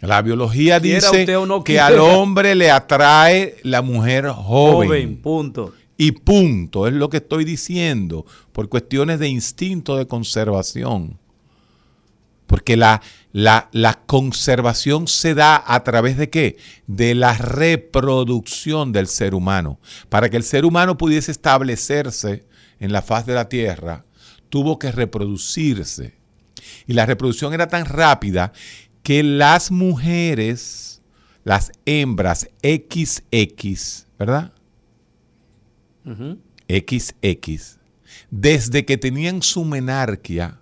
[0.00, 4.88] La biología dice no que al hombre le atrae la mujer joven.
[4.88, 5.72] Joven, punto.
[5.96, 11.20] Y punto, es lo que estoy diciendo, por cuestiones de instinto de conservación.
[12.52, 13.00] Porque la,
[13.32, 16.58] la, la conservación se da a través de qué?
[16.86, 19.80] De la reproducción del ser humano.
[20.10, 22.44] Para que el ser humano pudiese establecerse
[22.78, 24.04] en la faz de la tierra,
[24.50, 26.12] tuvo que reproducirse.
[26.86, 28.52] Y la reproducción era tan rápida
[29.02, 31.00] que las mujeres,
[31.44, 34.52] las hembras XX, ¿verdad?
[36.68, 37.78] XX,
[38.30, 40.60] desde que tenían su menarquia,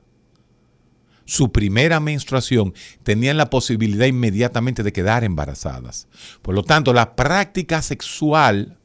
[1.31, 2.75] su primera menstruación,
[3.05, 6.09] tenían la posibilidad inmediatamente de quedar embarazadas.
[6.43, 8.77] Por lo tanto, la práctica sexual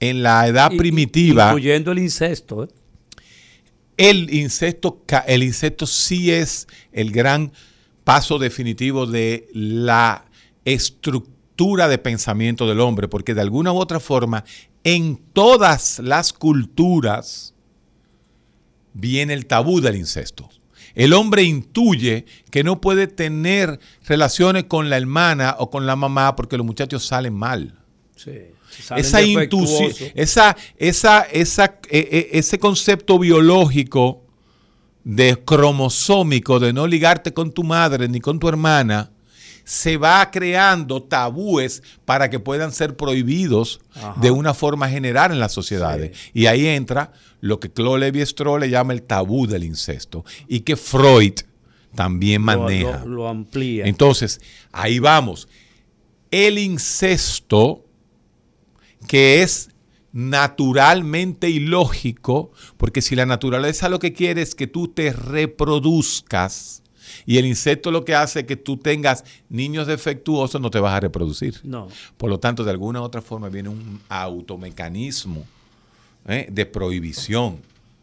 [0.00, 2.64] en la edad Y- primitiva, Incluyendo el incesto.
[2.64, 2.68] ¿eh?
[3.96, 7.52] el incesto, el incesto sí es el gran
[8.02, 10.24] paso definitivo de la
[10.64, 14.42] estructura de pensamiento del hombre, porque de alguna u otra forma,
[14.82, 17.54] en todas las culturas
[18.94, 20.50] viene el tabú del incesto.
[20.94, 26.36] El hombre intuye que no puede tener relaciones con la hermana o con la mamá
[26.36, 27.78] porque los muchachos salen mal
[28.16, 28.30] Sí.
[28.82, 34.22] salen esa intuición, esa, esa, esa, e- e- ese concepto biológico
[35.02, 39.10] de cromosómico de no ligarte con tu madre ni con tu hermana,
[39.64, 44.14] se va creando tabúes para que puedan ser prohibidos Ajá.
[44.20, 46.16] de una forma general en las sociedades.
[46.34, 50.76] Y ahí entra lo que Claude Lévi-Strauss le llama el tabú del incesto y que
[50.76, 51.34] Freud
[51.94, 53.00] también Lo- maneja.
[53.04, 53.86] Lo, lo amplía.
[53.86, 54.40] Entonces,
[54.72, 55.48] ahí vamos.
[56.30, 57.84] El incesto,
[59.08, 59.70] que es
[60.12, 66.82] naturalmente ilógico, porque si la naturaleza lo que quiere es que tú te reproduzcas,
[67.26, 70.94] Y el incesto lo que hace es que tú tengas niños defectuosos, no te vas
[70.94, 71.60] a reproducir.
[71.62, 71.88] No.
[72.16, 75.46] Por lo tanto, de alguna u otra forma viene un automecanismo
[76.26, 76.48] ¿eh?
[76.50, 77.60] de prohibición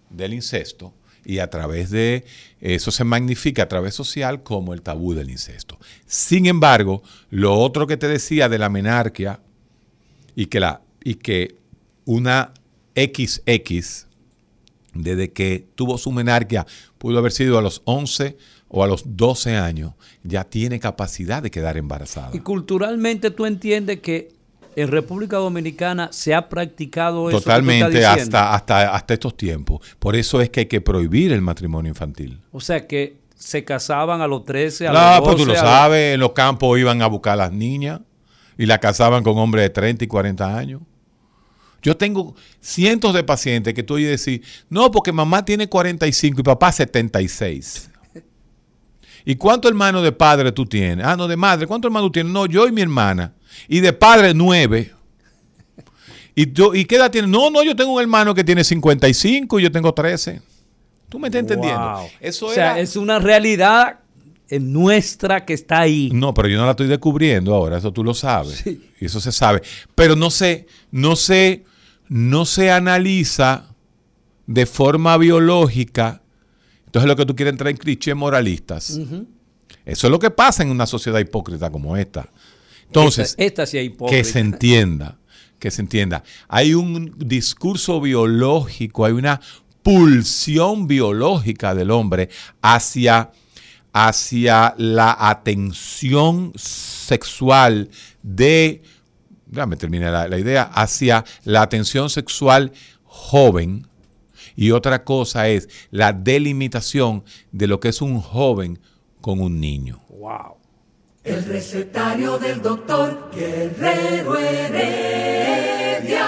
[0.09, 0.93] del incesto
[1.23, 2.25] y a través de
[2.59, 5.77] eso se magnifica a través social como el tabú del incesto.
[6.05, 9.39] Sin embargo, lo otro que te decía de la menarquia
[10.35, 11.55] y que, la, y que
[12.05, 12.53] una
[12.95, 14.07] XX,
[14.93, 16.65] desde que tuvo su menarquia,
[16.97, 18.37] pudo haber sido a los 11
[18.73, 19.93] o a los 12 años,
[20.23, 22.29] ya tiene capacidad de quedar embarazada.
[22.33, 24.29] Y culturalmente tú entiendes que
[24.77, 27.39] en República Dominicana se ha practicado eso.
[27.39, 29.81] Totalmente, hasta, hasta, hasta estos tiempos.
[29.99, 32.39] Por eso es que hay que prohibir el matrimonio infantil.
[32.53, 35.21] O sea que se casaban a los 13, a no, los 12.
[35.25, 37.99] pues tú lo a los- sabes, en los campos iban a buscar a las niñas
[38.57, 40.81] y las casaban con hombres de 30 y 40 años.
[41.81, 46.43] Yo tengo cientos de pacientes que tú oyes decir, no, porque mamá tiene 45 y
[46.43, 47.90] papá 76.
[49.25, 51.05] ¿Y cuántos hermanos de padre tú tienes?
[51.05, 51.67] Ah, no, de madre.
[51.67, 52.31] ¿Cuántos hermanos tú tienes?
[52.33, 53.33] No, yo y mi hermana.
[53.67, 54.91] Y de padre, nueve.
[56.33, 57.29] ¿Y, yo, ¿Y qué edad tienes?
[57.29, 60.41] No, no, yo tengo un hermano que tiene 55 y yo tengo 13.
[61.09, 61.79] ¿Tú me estás entendiendo?
[61.97, 62.07] Wow.
[62.21, 63.99] Eso o sea, era- es una realidad
[64.49, 66.09] eh, nuestra que está ahí.
[66.13, 68.61] No, pero yo no la estoy descubriendo ahora, eso tú lo sabes.
[68.63, 68.81] Sí.
[68.99, 69.61] Y eso se sabe.
[69.93, 71.65] Pero no se, no se,
[72.07, 73.65] no se analiza
[74.47, 76.20] de forma biológica.
[76.91, 78.99] Entonces lo que tú quieres entrar en clichés moralistas.
[79.85, 82.29] Eso es lo que pasa en una sociedad hipócrita como esta.
[82.87, 84.17] Entonces, esta, esta sí es hipócrita.
[84.17, 85.17] que se entienda,
[85.57, 86.21] que se entienda.
[86.49, 89.39] Hay un discurso biológico, hay una
[89.83, 92.27] pulsión biológica del hombre
[92.61, 93.31] hacia,
[93.93, 97.89] hacia la atención sexual
[98.21, 98.83] de,
[99.45, 102.73] déjame terminar la, la idea, hacia la atención sexual
[103.05, 103.87] joven.
[104.55, 108.79] Y otra cosa es la delimitación de lo que es un joven
[109.21, 110.01] con un niño.
[110.09, 110.57] Wow.
[111.23, 116.27] El recetario del doctor Guerrero Heredia.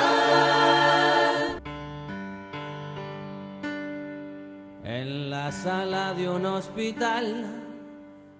[4.83, 7.63] En la sala de un hospital,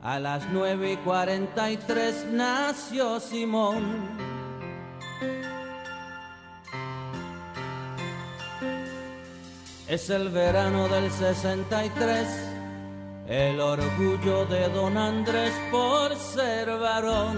[0.04, 4.34] a las 9 y 43 nació Simón.
[9.94, 12.28] Es el verano del 63,
[13.28, 17.38] el orgullo de don Andrés por ser varón.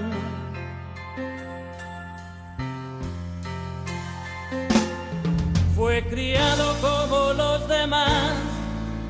[5.76, 8.32] Fue criado como los demás,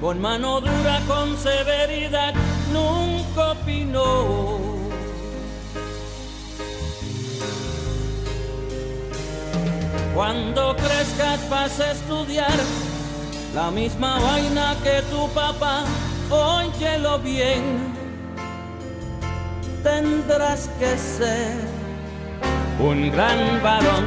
[0.02, 2.34] con mano dura, con severidad,
[2.74, 4.76] nunca opinó.
[10.16, 12.85] Cuando crezcas vas a estudiar
[13.56, 15.86] la misma vaina que tu papá,
[16.30, 17.64] óyelo bien.
[19.82, 21.56] Tendrás que ser
[22.80, 24.06] un gran varón.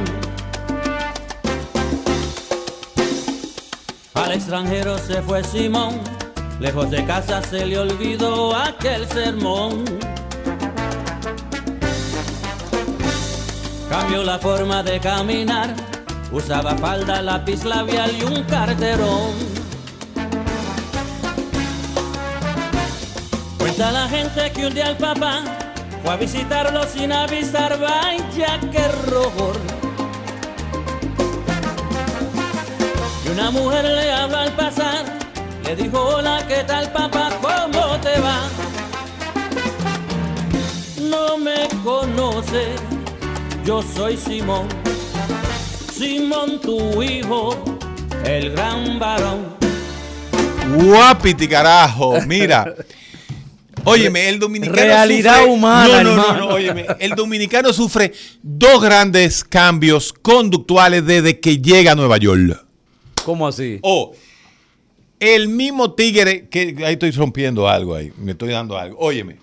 [4.13, 5.99] Al extranjero se fue Simón,
[6.59, 9.83] lejos de casa se le olvidó aquel sermón.
[13.89, 15.73] Cambió la forma de caminar,
[16.31, 19.33] usaba falda, lápiz labial y un carterón.
[23.57, 25.41] Cuenta la gente que un día el papá
[26.03, 29.57] fue a visitarlo sin avisar, vaya que horror.
[33.25, 35.05] Y una mujer le habló al pasar,
[35.63, 37.29] le dijo, hola, ¿qué tal papá?
[37.41, 38.39] ¿Cómo te va?
[41.01, 42.75] No me conoce,
[43.65, 44.67] yo soy Simón,
[45.99, 47.61] Simón tu hijo,
[48.23, 49.47] el gran varón.
[50.77, 52.21] Guapiti, carajo.
[52.25, 52.73] Mira.
[53.83, 54.77] Óyeme, el dominicano.
[54.77, 56.39] Realidad sufre- humana, No, no, no, hermano.
[56.47, 56.85] no, óyeme.
[56.99, 62.65] El dominicano sufre dos grandes cambios conductuales desde que llega a Nueva York.
[63.25, 63.79] ¿Cómo así?
[63.81, 64.13] O
[65.19, 68.97] el mismo tigre que ahí estoy rompiendo algo ahí, me estoy dando algo.
[68.99, 69.35] Óyeme.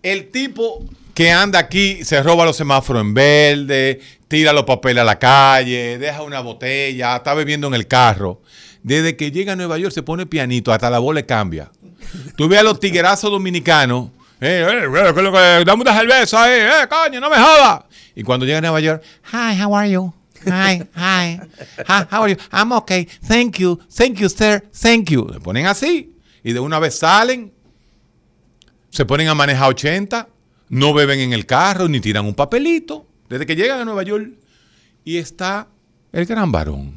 [0.00, 4.00] El tipo que anda aquí se roba los semáforos en verde,
[4.34, 8.42] tira los papeles a la calle, deja una botella, está bebiendo en el carro.
[8.82, 11.70] Desde que llega a Nueva York se pone pianito, hasta la voz le cambia.
[12.36, 14.08] Tú ves a los tiguerazos dominicanos,
[14.40, 17.36] eh, eh, eh, ¿qué es lo que- dame una cerveza, eh, eh, coño, no me
[17.36, 17.84] jodas.
[18.16, 20.12] Y cuando llega a Nueva York, hi, how are you?
[20.46, 21.40] Hi, hi,
[21.86, 22.38] hi, how are you?
[22.52, 25.28] I'm okay, thank you, thank you, sir, thank you.
[25.32, 26.12] Le ponen así
[26.42, 27.52] y de una vez salen,
[28.90, 30.26] se ponen a manejar 80,
[30.70, 34.30] no beben en el carro ni tiran un papelito desde que llegan a Nueva York.
[35.04, 35.68] Y está
[36.12, 36.94] el gran varón.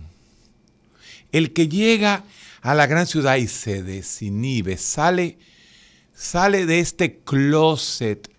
[1.31, 2.23] El que llega
[2.61, 5.37] a la gran ciudad y se desinhibe, sale,
[6.13, 8.29] sale de este closet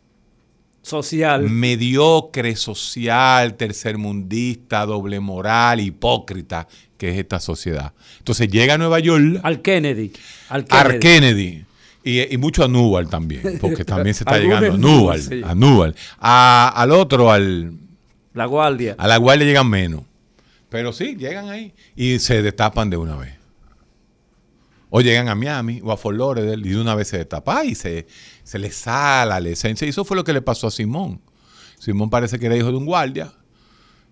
[0.83, 1.43] Social.
[1.51, 7.93] mediocre, social, tercermundista, doble moral, hipócrita que es esta sociedad.
[8.19, 10.13] Entonces llega a Nueva York, Al Kennedy.
[10.49, 10.99] Al Kennedy.
[11.01, 11.65] Kennedy.
[12.05, 15.43] Y, y mucho a Newell también, porque también se está llegando a sí.
[16.19, 17.75] A- al otro, al,
[18.39, 18.95] La Guardia.
[18.97, 20.03] a la guardia llegan menos.
[20.71, 23.35] Pero sí, llegan ahí y se destapan de una vez.
[24.91, 27.75] O llegan a Miami o a Fort Lauderdale y de una vez se destapa y
[27.75, 28.07] se,
[28.43, 29.87] se le sala la esencia.
[29.87, 31.21] Y eso fue lo que le pasó a Simón.
[31.79, 33.33] Simón parece que era hijo de un guardia.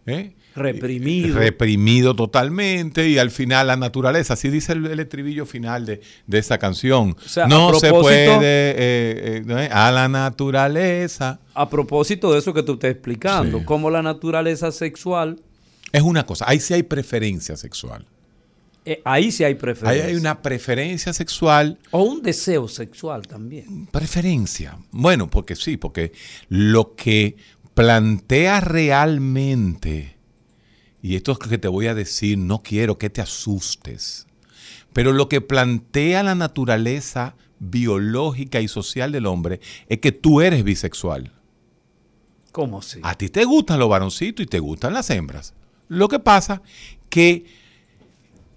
[0.06, 0.34] ¿eh?
[0.56, 1.38] Reprimido.
[1.38, 6.38] Reprimido totalmente y al final la naturaleza, así dice el, el estribillo final de, de
[6.38, 7.14] esa canción.
[7.24, 11.38] O sea, a no se puede eh, eh, a la naturaleza.
[11.54, 13.64] A propósito de eso que tú estás explicando, Sí.
[13.64, 15.40] cómo la naturaleza sexual,
[15.92, 18.04] Es una cosa, ahí sí hay preferencia sexual.
[18.84, 20.06] eh, ahí sí hay Ahí preferencia.
[20.06, 21.78] hay una preferencia sexual.
[21.90, 23.86] O un deseo sexual también.
[23.86, 24.78] Preferencia.
[24.90, 26.12] Bueno, porque sí, porque
[26.48, 27.36] lo que
[27.74, 30.15] plantea realmente,
[31.06, 34.26] y esto es que te voy a decir, no quiero que te asustes,
[34.92, 40.64] pero lo que plantea la naturaleza biológica y social del hombre es que tú eres
[40.64, 41.30] bisexual.
[42.50, 42.98] ¿Cómo así?
[43.04, 45.54] A ti te gustan los varoncitos y te gustan las hembras.
[45.86, 46.60] Lo que pasa
[47.08, 47.46] que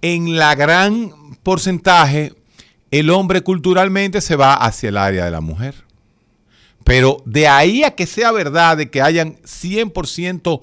[0.02, 1.12] en la gran
[1.44, 2.34] porcentaje
[2.90, 5.76] el hombre culturalmente se va hacia el área de la mujer.
[6.84, 10.62] Pero de ahí a que sea verdad de que hayan 100%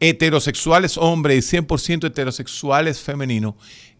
[0.00, 3.54] heterosexuales hombres y 100% heterosexuales femeninos,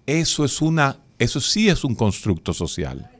[0.07, 3.11] eso es una eso sí es un constructo social.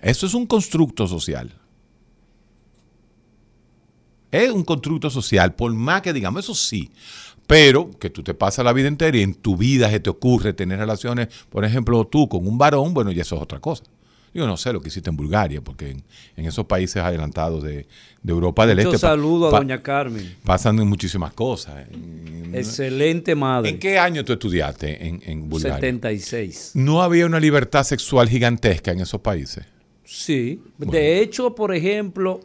[0.00, 1.52] Eso es un constructo social.
[4.30, 6.90] Es un constructo social, por más que digamos, eso sí.
[7.46, 10.52] Pero que tú te pasas la vida entera y en tu vida se te ocurre
[10.52, 13.84] tener relaciones, por ejemplo, tú con un varón, bueno, ya eso es otra cosa.
[14.36, 16.02] Yo no sé lo que hiciste en Bulgaria, porque en,
[16.36, 17.86] en esos países adelantados de,
[18.22, 20.36] de Europa del Mucho Este pa- saludo a doña Carmen.
[20.44, 21.86] pasan muchísimas cosas.
[21.90, 23.70] En- Excelente madre.
[23.70, 25.76] ¿En qué año tú estudiaste en, en Bulgaria?
[25.76, 26.72] 76.
[26.74, 29.64] ¿No había una libertad sexual gigantesca en esos países?
[30.04, 30.60] Sí.
[30.78, 32.40] De hecho, por ejemplo,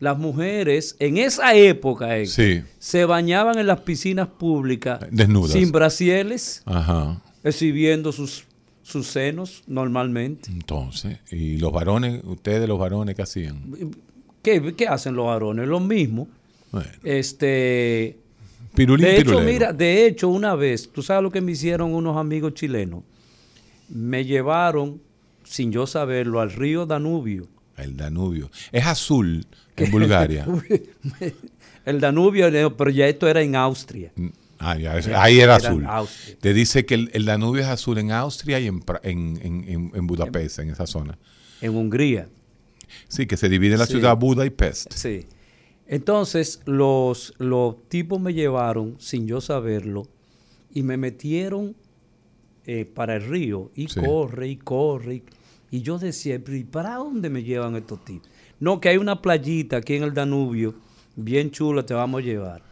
[0.00, 2.62] las mujeres en esa época eh, Sí.
[2.78, 5.52] se bañaban en las piscinas públicas Desnudas.
[5.52, 7.20] sin brasieles, Ajá.
[7.42, 8.44] exhibiendo sus,
[8.88, 10.50] sus senos normalmente.
[10.50, 13.70] Entonces, ¿y los varones, ustedes los varones qué hacían?
[14.42, 15.68] ¿Qué, qué hacen los varones?
[15.68, 16.26] Lo mismo.
[16.72, 18.16] Bueno, Este,
[18.74, 19.46] pirulín, de hecho, pirulero.
[19.52, 23.02] mira, de hecho, una vez, tú sabes lo que me hicieron unos amigos chilenos.
[23.90, 25.00] Me llevaron,
[25.44, 27.46] sin yo saberlo, al río Danubio.
[27.76, 28.50] El Danubio.
[28.72, 29.44] Es azul
[29.76, 30.46] en Bulgaria.
[31.84, 34.12] el Danubio, pero ya esto era en Austria.
[34.58, 34.92] Ah, ya,
[35.22, 35.84] ahí era azul.
[35.86, 36.36] Austria.
[36.40, 40.58] Te dice que el, el Danubio es azul en Austria y en, en, en- Budapest,
[40.58, 41.18] en esa zona.
[41.60, 42.28] En Hungría.
[43.06, 43.92] Sí, que se divide en la Sí.
[43.94, 44.92] ciudad Buda y Pest.
[44.94, 45.26] Sí.
[45.86, 50.06] Entonces, los, los tipos me llevaron, sin yo saberlo,
[50.74, 51.76] y me metieron
[52.66, 53.70] eh, para el río.
[53.74, 54.00] Y Sí.
[54.00, 55.22] corre, y corre.
[55.70, 58.28] Y, yo decía, "Pero, ¿y para dónde me llevan estos tipos?
[58.60, 60.74] No, que hay una playita aquí en el Danubio,
[61.16, 62.62] bien chula, te vamos a llevar.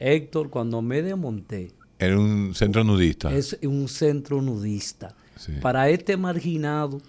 [0.00, 3.34] Héctor, cuando me desmonté, Era un centro nudista.
[3.34, 5.14] es un centro nudista.
[5.36, 5.52] Sí.
[5.60, 7.00] Para este marginado,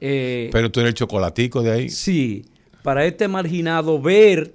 [0.00, 1.90] eh, Pero tú eres el chocolatico de ahí.
[1.90, 2.44] Sí,
[2.82, 4.54] para este marginado ver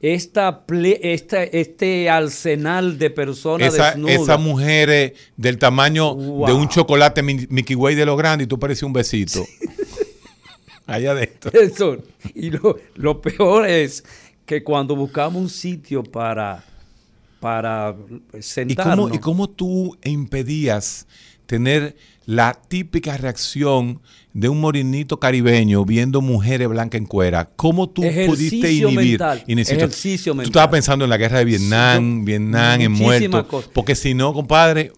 [0.00, 4.20] esta, ple- esta este arsenal de personas Esa, desnudas.
[4.20, 6.46] esas mujeres del tamaño Wow.
[6.46, 9.44] de un chocolate Mi- Mickey Way de lo grande y tú pareces un besito.
[10.86, 11.50] Allá adentro.
[11.58, 11.96] Eso.
[12.34, 14.04] Y lo, lo peor es
[14.46, 16.64] que cuando buscamos un sitio para,
[17.40, 17.94] para
[18.36, 21.06] ¿Y sentarnos, cómo, ¿Y cómo tú impedías
[21.46, 24.00] tener la típica reacción
[24.32, 27.50] de un morinito caribeño viendo mujeres blancas en cuera?
[27.56, 29.18] ¿Cómo tú pudiste inhibir?
[29.20, 30.50] mental, ejercicio Tú mental.
[30.50, 33.68] estabas pensando en la guerra de Vietnam, yo- Vietnam, en muertos.
[33.72, 34.92] Porque si no, compadre,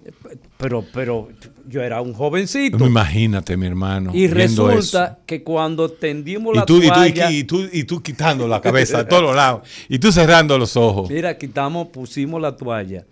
[0.56, 1.28] pero, pero
[1.68, 2.84] yo era un jovencito.
[2.86, 4.10] imagínate, mi hermano.
[4.14, 5.16] y resulta eso.
[5.26, 8.60] que cuando tendimos la tú, y, tú, y, toalla, y tú, y tú quitando la
[8.60, 9.68] cabeza de todos lados.
[9.88, 11.10] Y tú cerrando los ojos.
[11.10, 13.04] Mira, quitamos, pusimos la toalla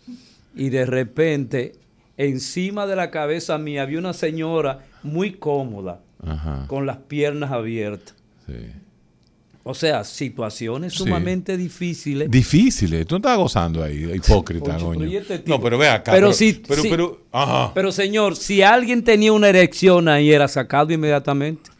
[0.57, 1.73] y de repente
[2.17, 6.65] encima de la cabeza mía había una señora muy cómoda Ajá.
[6.69, 8.15] con las piernas abiertas.
[8.47, 8.55] sí.
[9.67, 10.99] O sea, situaciones Sí.
[10.99, 12.31] sumamente difíciles.
[12.31, 13.07] Difíciles.
[13.07, 15.09] Tú no estás gozando ahí, hipócrita, coño.
[15.27, 15.43] pero.
[15.47, 16.13] No, pero ve acá.
[16.13, 16.33] Pero Pero,
[16.83, 16.89] sí.
[16.91, 17.73] pero, ajá.
[17.75, 21.71] Pero señor, si alguien tenía una erección ahí era sacado inmediatamente.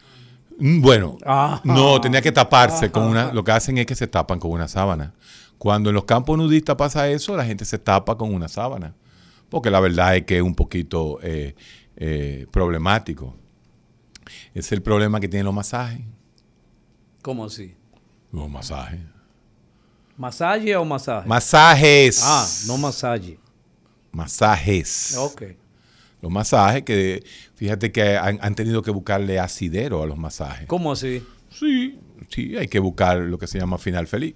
[0.57, 1.61] Mm, Bueno, Ajá.
[1.63, 3.31] no, tenía que taparse con una.
[3.33, 5.13] Lo que hacen es que se tapan con una sábana.
[5.59, 8.95] Cuando en los campos nudistas pasa eso, la gente se tapa con una sábana.
[9.49, 11.53] Porque la verdad es que es un poquito eh,
[11.97, 13.35] eh, problemático.
[14.55, 16.01] Es el problema que tienen los masajes.
[17.25, 17.73] ¿Cómo así?
[18.31, 18.99] Los masajes.
[20.15, 21.27] ¿Masaje o masaje?
[21.27, 22.21] Masajes.
[22.23, 23.39] Ah, no masaje.
[24.11, 25.17] Masajes.
[25.17, 25.41] Ok.
[26.21, 27.23] Los masajes que,
[27.55, 30.67] fíjate que han, han tenido que buscarle asidero a los masajes.
[30.67, 31.23] ¿Cómo así?
[31.49, 31.99] Sí,
[32.29, 34.35] sí, hay que buscar lo que se llama final feliz.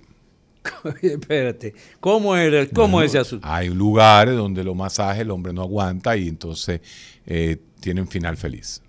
[1.03, 1.75] Espérate.
[1.99, 3.47] ¿Cómo el- cómo Bueno, es ese asunto?
[3.47, 6.81] Hay lugares donde los masajes el hombre no aguanta y entonces
[7.27, 8.81] eh, tienen final feliz.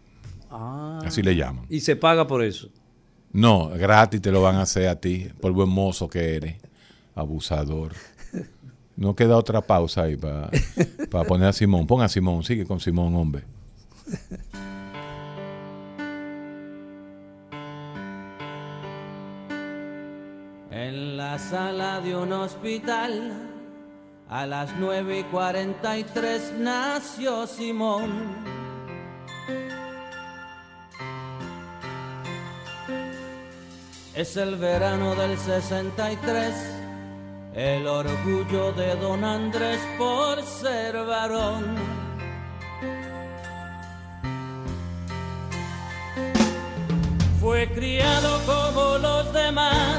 [0.50, 1.00] Ah.
[1.04, 1.66] Así le llaman.
[1.68, 2.70] Y se paga por eso.
[3.32, 6.56] No, gratis te lo van a hacer a ti, por buen mozo que eres.
[7.14, 7.92] Abusador.
[8.96, 10.50] No queda otra pausa ahí para
[11.26, 11.86] poner a Simón.
[11.86, 13.44] Pon a Simón, sigue con Simón, hombre.
[20.70, 23.32] En la sala de un hospital,
[24.28, 28.69] a las 9 y 43 nació Simón.
[34.20, 36.54] Es el verano del 63,
[37.54, 41.64] el orgullo de don Andrés por ser varón.
[47.40, 49.96] Fue criado como los demás,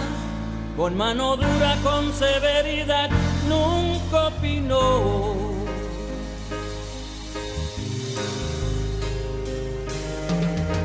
[0.77, 3.09] con mano dura, con severidad,
[3.49, 5.33] nunca opinó.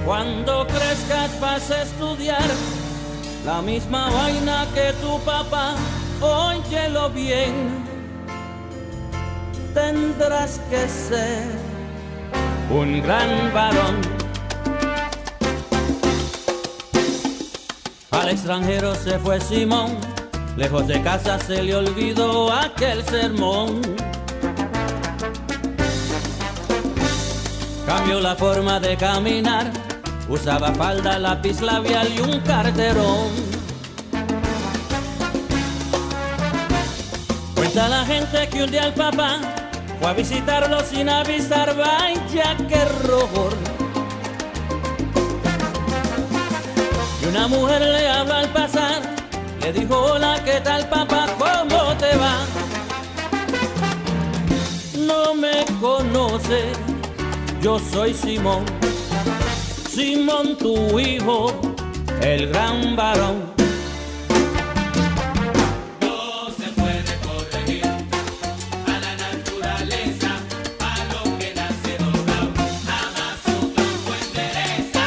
[0.07, 2.86] Cuando crezcas vas a estudiar
[3.47, 5.77] la misma vaina que tu papá,
[6.21, 7.55] óyelo bien.
[9.73, 11.45] Tendrás que ser
[12.69, 13.97] un gran varón.
[18.11, 19.97] Al extranjero se fue Simón,
[20.57, 23.81] lejos de casa se le olvidó aquel sermón.
[27.87, 29.71] Cambió la forma de caminar,
[30.29, 33.31] usaba falda, lápiz labial y un carterón.
[37.55, 39.39] Cuenta la gente que un día el papá
[40.01, 43.53] fue a visitarlo sin avisar, vaya que horror.
[47.23, 49.03] Y una mujer le habló al pasar,
[49.61, 51.27] le dijo, hola, ¿qué tal papá?
[51.39, 52.37] ¿Cómo te va?
[54.99, 56.73] No me conoce,
[57.61, 58.65] yo soy Simón,
[59.97, 61.59] Simón tu hijo,
[62.21, 63.45] el gran varón.
[66.03, 70.39] No se puede corregir a la naturaleza,
[70.81, 72.53] a lo que nace doblado,
[72.85, 75.05] jamás su tronco endereza.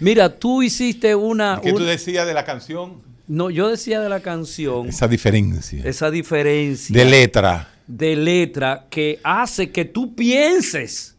[0.00, 1.60] Mira, tú hiciste una...
[1.62, 3.02] ¿Qué tú decías de la canción?
[3.26, 7.68] no, yo decía de la canción Esa diferencia esa diferencia de letra.
[7.86, 11.17] de letra que hace que tú pienses.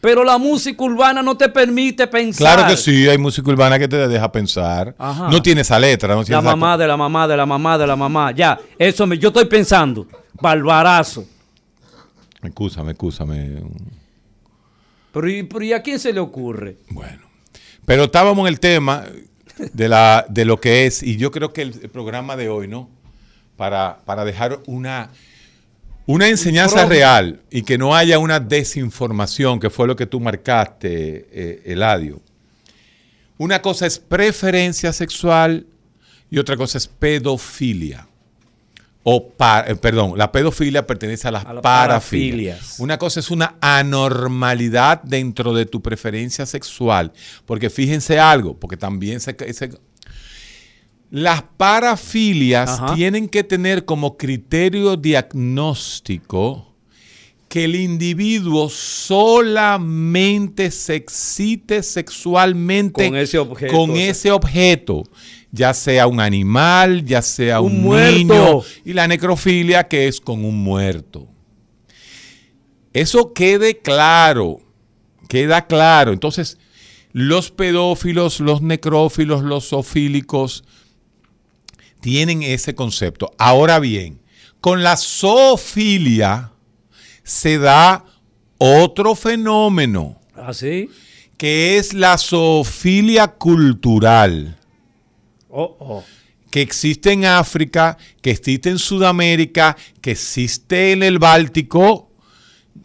[0.00, 2.54] Pero la música urbana no te permite pensar.
[2.56, 4.94] Claro que sí, hay música urbana que te deja pensar.
[4.98, 5.28] Ajá.
[5.30, 7.76] No tiene esa letra, no tiene La esa- mamá de la mamá de la mamá
[7.78, 8.32] de la mamá.
[8.32, 10.06] Ya, eso me, yo estoy pensando.
[10.40, 11.26] Barbarazo.
[12.42, 13.62] Excúsame, excúsame.
[15.12, 16.76] Pero, ¿y- pero ¿y a quién se le ocurre?
[16.88, 17.22] Bueno.
[17.84, 19.04] Pero estábamos en el tema
[19.72, 22.68] de, la, de lo que es, y yo creo que el, el programa de hoy,
[22.68, 22.88] ¿no?
[23.56, 25.10] Para, para dejar una,
[26.12, 31.28] una enseñanza real y que no haya una desinformación, que fue lo que tú marcaste,
[31.32, 32.20] eh, Eladio.
[33.38, 35.66] Una cosa es preferencia sexual
[36.30, 38.06] y otra cosa es pedofilia.
[39.02, 42.58] O pa- eh, perdón, la pedofilia pertenece a las A parafilias.
[42.58, 42.80] parafilias.
[42.80, 47.12] Una cosa es una anormalidad dentro de tu preferencia sexual.
[47.46, 49.70] Porque fíjense algo, porque también se, se-
[51.10, 52.94] las parafilias Ajá.
[52.94, 56.68] tienen que tener como criterio diagnóstico
[57.48, 65.02] que el individuo solamente se excite sexualmente Con ese objeto, con ese objeto,
[65.50, 70.62] ya sea un animal, ya sea un, niño, y la necrofilia que es con un
[70.62, 71.26] muerto.
[72.92, 74.60] Eso quede claro,
[75.28, 76.12] queda claro.
[76.12, 76.56] Entonces,
[77.12, 80.62] los pedófilos, los necrófilos, los zoofílicos
[82.00, 83.32] tienen ese concepto.
[83.38, 84.20] Ahora bien,
[84.60, 86.52] con la zoofilia
[87.22, 88.04] se da
[88.58, 90.90] otro fenómeno, ¿Así?
[91.36, 94.56] que es la zoofilia cultural
[95.48, 96.04] Oh, oh.
[96.50, 102.10] que existe en África, que existe en Sudamérica, que existe en el Báltico,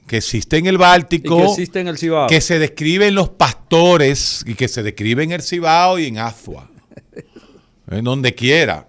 [0.08, 2.28] que existe en el Y Báltico, que existe en el Cibao.
[2.28, 6.18] que se describe en los pastores y que se describe en el Cibao y en
[6.20, 6.70] Azua,
[7.92, 8.88] en donde quiera.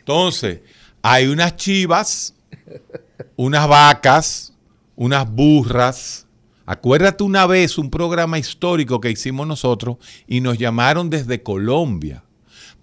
[0.00, 0.60] Entonces,
[1.02, 2.34] hay unas chivas,
[3.36, 4.52] unas vacas,
[4.96, 6.26] unas burras,
[6.66, 9.96] Acuérdate una vez un programa histórico que hicimos nosotros
[10.28, 12.22] y nos llamaron desde Colombia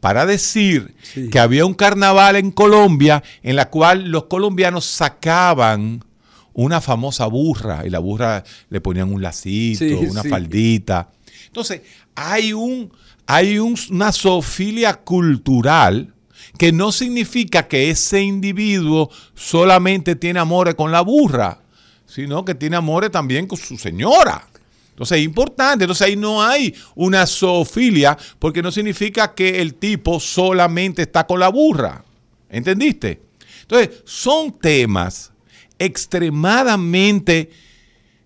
[0.02, 0.94] para decir
[1.31, 6.03] que había un carnaval en Colombia en la cual los colombianos sacaban
[6.52, 10.27] una famosa burra y la burra le ponían un lacito, Sí, una sí.
[10.30, 11.10] faldita.
[11.45, 11.81] Entonces,
[12.14, 12.91] hay, un,
[13.26, 16.14] hay un- una zoofilia cultural
[16.57, 21.59] que no significa que ese individuo solamente tiene amores con la burra,
[22.05, 24.47] sino que tiene amores también con su señora.
[24.89, 30.19] Entonces es importante, entonces ahí no hay una zoofilia porque no significa que el tipo
[30.19, 32.03] solamente está con la burra.
[32.49, 33.21] ¿Entendiste?
[33.61, 35.31] Entonces son temas
[35.77, 37.51] extremadamente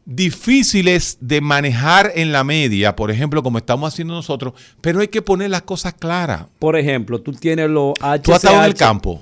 [0.05, 5.21] difíciles de manejar en la media, por ejemplo, como estamos haciendo nosotros, pero hay que
[5.21, 6.45] poner las cosas claras.
[6.59, 8.21] Por ejemplo, tú tienes los HCH.
[8.23, 9.21] Tú has estado en el campo.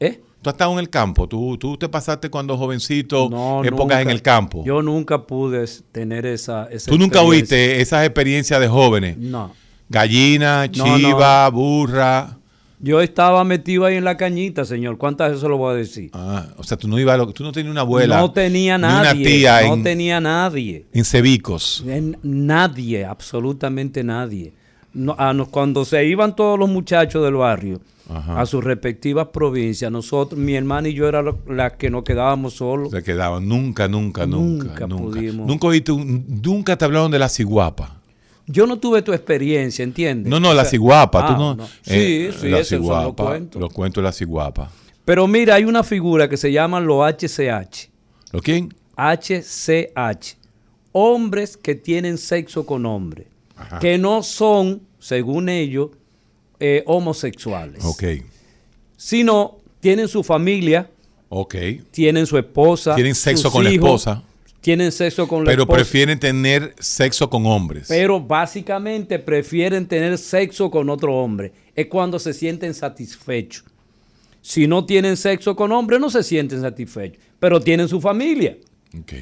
[0.00, 0.20] ¿Eh?
[0.42, 1.28] Tú has estado en el campo.
[1.28, 4.62] Tú, tú te pasaste cuando jovencito, No, épocas en el campo.
[4.64, 6.68] Yo nunca pude tener esa.
[6.70, 9.16] esa Tú nunca oíste esas experiencias de jóvenes.
[9.18, 9.52] No.
[9.88, 12.38] Gallina, No, chiva, burra.
[12.80, 14.98] Yo estaba metido ahí en la cañita, señor.
[14.98, 16.10] ¿Cuántas veces se lo voy a decir?
[16.12, 18.18] Ah, o sea, tú no ibas, a lo- tú no tenías una abuela.
[18.20, 19.10] no tenía ni nadie.
[19.10, 20.86] una tía no en, tenía nadie.
[20.92, 21.82] en Cebicos.
[21.86, 24.52] En- Nadie, absolutamente nadie.
[24.94, 28.40] No, a nos- cuando se iban todos los muchachos del barrio Ajá.
[28.40, 32.90] a sus respectivas provincias, nosotros, mi hermano y yo éramos las que nos quedábamos solos.
[32.92, 33.46] Se quedaban.
[33.48, 34.64] Nunca, nunca, nunca.
[34.64, 35.46] Nunca Nunca, pudimos.
[35.46, 37.97] nunca, oíste un- nunca te hablaron de la ciguapa.
[38.50, 40.30] Yo no tuve tu experiencia, ¿entiendes?
[40.30, 41.20] No, no, O la ciguapa.
[41.22, 41.64] ah, tú no, no.
[41.86, 43.60] eh, Sí, sí, la esos son los ciguapa, cuentos.
[43.60, 44.70] Los cuentos de la ciguapa.
[45.04, 47.90] Pero mira, hay una figura que se llaman los HCH.
[48.32, 48.74] ¿Lo quién?
[48.96, 50.36] HCH.
[50.92, 53.26] Hombres que tienen sexo con hombres.
[53.56, 53.78] Ajá.
[53.78, 55.90] Que no son, según ellos,
[56.60, 57.84] eh, homosexuales.
[57.84, 58.02] Ok,
[58.96, 60.90] Sino tienen su familia,
[61.28, 61.54] ok.
[61.90, 62.94] tienen su esposa.
[62.94, 64.22] Tienen sexo con la esposa.
[64.60, 65.76] Tienen sexo con la Pero esposa.
[65.76, 67.86] prefieren tener sexo con hombres.
[67.88, 71.52] Pero básicamente prefieren tener sexo con otro hombre.
[71.74, 73.64] Es cuando se sienten satisfechos.
[74.40, 77.22] Si no tienen sexo con hombres, no se sienten satisfechos.
[77.38, 78.56] Pero tienen su familia.
[78.98, 79.12] Ok.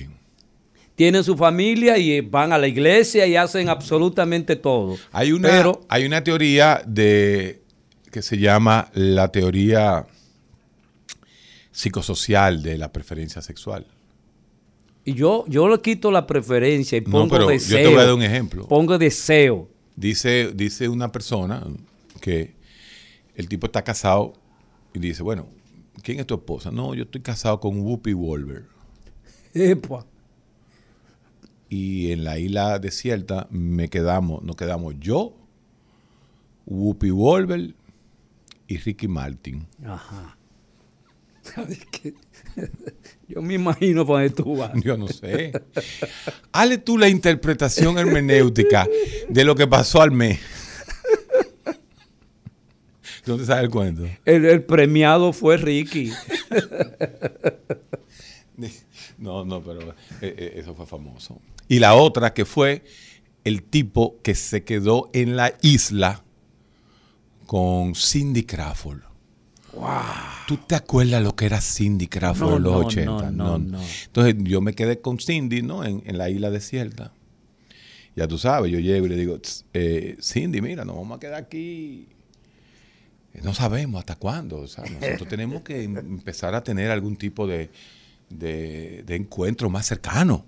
[0.95, 4.97] Tienen su familia y eh, van a la iglesia y hacen absolutamente todo.
[5.13, 7.61] Hay una, Pero hay una teoría de
[8.11, 10.07] que se llama la teoría
[11.71, 13.87] psicosocial de la preferencia sexual.
[15.07, 17.79] Y yo, yo le quito la preferencia y No, pongo pero yo deseo.
[17.79, 18.67] te voy a dar un ejemplo.
[18.69, 19.69] Pongo deseo.
[19.95, 21.67] Dice, dice una persona
[22.21, 22.55] que
[23.35, 24.35] el tipo está casado
[24.93, 25.47] y dice, bueno,
[26.03, 26.71] ¿quién es tu esposa?
[26.71, 28.65] No, yo estoy casado con Whoopi Wolver.
[29.55, 30.05] Epa.
[31.69, 35.35] Y en la isla desierta me quedamos, nos quedamos yo,
[36.67, 37.75] Whoopi Wolver
[38.69, 39.67] y Ricky Martin.
[39.85, 40.37] Ajá.
[43.29, 44.73] Yo me imagino tú vas.
[44.83, 45.53] Yo no sé.
[46.53, 48.87] Hazle tú la interpretación hermenéutica
[49.29, 50.39] de lo que pasó al mes.
[53.25, 54.05] ¿Dónde sabes el cuento?
[54.25, 56.13] El, el premiado fue Ricky.
[59.19, 61.41] No, no, pero eh, eh, eso fue famoso.
[61.69, 62.85] Y la otra que fue
[63.45, 66.23] el tipo que se quedó en la isla
[67.47, 69.01] con Cindy Crawford.
[70.47, 73.31] ¿Tú te acuerdas lo que era Cindy Crawford No, en los no, 80?
[73.31, 73.81] no, no, no.
[74.07, 75.85] Entonces yo me quedé con Cindy, ¿no?
[75.85, 77.13] En, en la isla desierta.
[78.15, 81.21] Ya tú sabes, yo llego y le digo, "Tss, eh, Cindy, mira, nos vamos a
[81.21, 82.09] quedar aquí.
[83.43, 84.61] No sabemos hasta cuándo.
[84.61, 87.69] O sea, nosotros tenemos que em- empezar a tener algún tipo de,
[88.31, 90.47] de, de encuentro más cercano.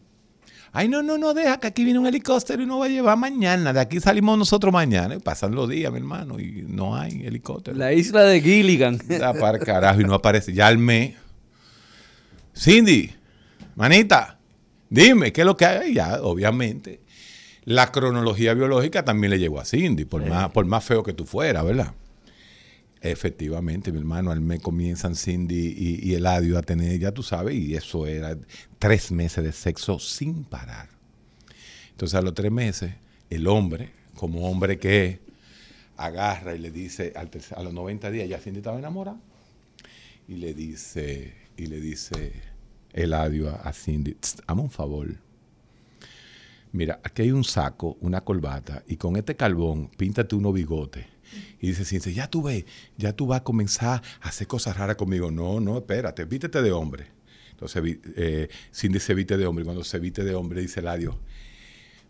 [0.72, 3.16] Ay, no, no, no, deja que aquí viene un helicóptero y nos va a llevar
[3.16, 3.72] mañana.
[3.72, 5.14] De aquí salimos nosotros mañana.
[5.14, 7.76] Y pasan los días, mi hermano, y no hay helicóptero.
[7.76, 8.98] La isla de Gilligan.
[9.08, 10.52] Da para carajo y no aparece.
[10.52, 11.14] Ya al mes.
[12.54, 13.12] Cindy,
[13.76, 14.38] manita,
[14.90, 15.90] dime, ¿qué es lo que hay?
[15.92, 17.00] Y Ya, obviamente.
[17.64, 21.26] La cronología biológica también le llegó a Cindy, por, más, por más feo que tú
[21.26, 21.92] fueras, ¿verdad?
[23.00, 27.54] Efectivamente, mi hermano, al mes comienzan Cindy y, y Eladio a tener, ya tú sabes,
[27.54, 28.36] y eso era
[28.78, 30.88] tres meses de sexo sin parar.
[31.90, 32.92] Entonces a los tres meses,
[33.30, 35.18] el hombre, como hombre que es,
[35.96, 39.18] agarra y le dice, a los 90 días ya Cindy estaba enamorada,
[40.26, 42.32] y le dice, y le dice
[42.92, 45.08] Eladio a, a Cindy, "Tss, hazme un favor.
[46.72, 51.06] Mira, aquí hay un saco, una corbata, y con este carbón píntate unos bigotes.
[51.60, 52.64] Y dice Cindy, ya tú ves,
[52.96, 55.30] ya tú vas a comenzar a hacer cosas raras conmigo.
[55.30, 57.06] No, no, espérate, vítete de hombre.
[57.50, 57.82] Entonces
[58.16, 59.64] eh, Cindy se viste de hombre.
[59.64, 61.18] Cuando se viste de hombre, dice Eladio,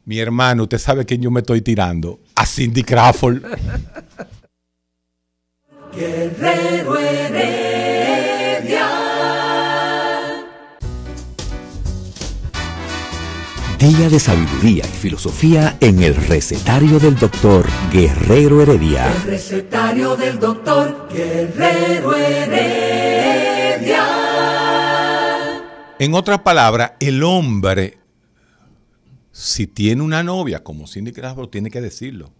[0.04, 2.20] mi hermano, usted sabe quién yo me estoy tirando.
[2.34, 3.42] A Cindy Crawford.
[5.94, 6.58] Guerrero.
[13.78, 19.06] Día de sabiduría y filosofía en el recetario del doctor Guerrero Heredia.
[19.06, 24.04] El recetario del doctor Guerrero Heredia.
[26.00, 27.98] En otras palabras, el hombre,
[29.30, 32.32] si tiene una novia, como Cindy Crawford, tiene que decirlo.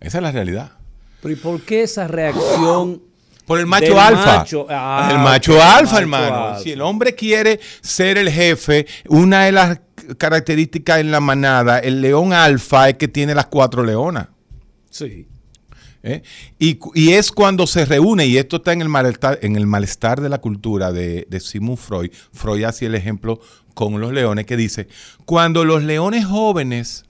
[0.00, 0.72] Esa es la realidad.
[1.20, 3.02] Pero ¿y por qué esa reacción?
[3.46, 4.38] Por el macho alfa.
[4.38, 4.66] macho?
[4.70, 6.48] Ah, el macho alfa, macho hermano.
[6.48, 6.60] alfa.
[6.62, 9.80] Si el hombre quiere ser el jefe, una de las
[10.18, 14.28] características en la manada, el león alfa es que tiene las cuatro leonas.
[14.90, 15.26] Sí.
[16.02, 16.22] ¿eh?
[16.58, 20.20] Y, y es cuando se reúne, y esto está en el malestar, en el malestar
[20.20, 22.10] de la cultura de, de Sigmund Freud.
[22.32, 23.40] Freud hacía el ejemplo
[23.74, 24.88] con los leones, que dice,
[25.24, 27.04] cuando los leones jóvenes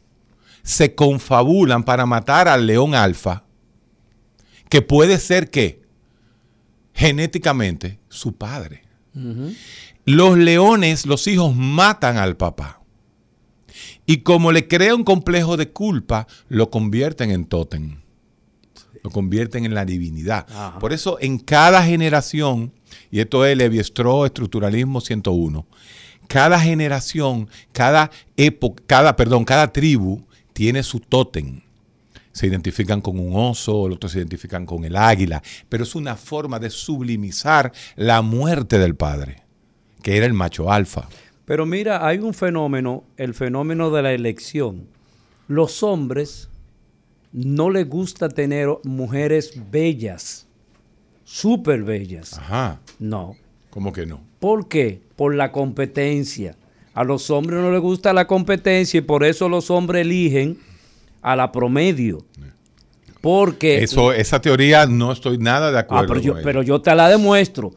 [0.63, 3.45] se confabulan para matar al león alfa,
[4.69, 5.82] que puede ser que
[6.95, 8.83] genéticamente su padre.
[10.05, 12.81] Los leones, los hijos, matan al papá.
[14.07, 18.01] Y como le crea un complejo de culpa, lo convierten en tótem.
[19.03, 20.47] Lo convierten en la divinidad.
[20.51, 20.79] Ajá.
[20.79, 22.73] Por eso en cada generación,
[23.11, 25.67] y esto es Levi-Strauss, Estructuralismo 101,
[26.29, 31.61] cada generación, cada época, cada, perdón, cada tribu tiene su tótem.
[32.33, 36.17] Se identifican con un oso, los otros se identifican con el águila, pero es una
[36.17, 39.43] forma de sublimizar la muerte del padre,
[40.03, 41.09] que era el macho alfa.
[41.45, 44.87] Pero mira, hay un fenómeno, el fenómeno de la elección.
[45.49, 46.49] Los hombres
[47.33, 50.47] no les gusta tener mujeres bellas,
[51.25, 52.39] súper bellas.
[52.39, 52.81] Ajá.
[52.99, 53.37] No.
[53.71, 54.21] ¿Cómo que no?
[54.39, 55.01] ¿Por qué?
[55.17, 56.57] Por la competencia.
[56.95, 60.59] A los hombres no les gusta la competencia y por eso los hombres eligen
[61.23, 62.27] a la promedio.
[63.21, 66.09] Porque Eso, esa teoría no estoy nada de Ah, acuerdo.
[66.09, 67.73] pero, yo, con pero yo te la demuestro.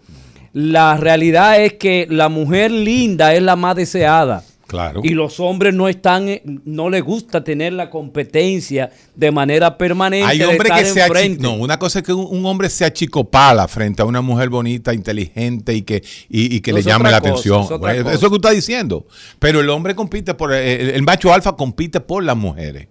[0.53, 4.43] La realidad es que la mujer linda es la más deseada.
[4.67, 5.01] Claro.
[5.03, 10.25] Y los hombres no están, eh, no les gusta tener la competencia de manera permanente.
[10.25, 11.37] Hay hombres que se achi-.
[11.39, 14.91] No, una cosa es que un, un hombre se achicopala frente a una mujer bonita,
[14.95, 17.61] inteligente y que, y, y que No, le llame la cosa, atención.
[17.61, 17.99] es Bueno.
[18.09, 19.05] Eso es lo que usted está diciendo.
[19.37, 20.51] Pero el hombre compite por.
[20.51, 22.87] El, el macho alfa compite por las mujeres.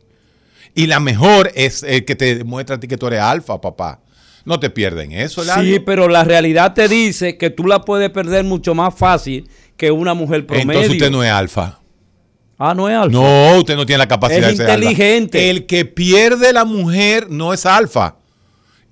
[0.74, 4.00] Y la mejor es el que te demuestra a ti que tú eres alfa, papá.
[4.44, 8.44] No te pierden eso, Sí, pero la realidad te dice que tú la puedes perder
[8.44, 10.72] mucho más fácil que una mujer promedio.
[10.72, 11.80] Entonces usted no es alfa.
[12.58, 13.12] Ah, no es alfa.
[13.18, 14.90] No, usted no tiene la capacidad Es de ser alfa.
[14.90, 15.50] inteligente.
[15.50, 18.16] El que pierde la mujer no es alfa.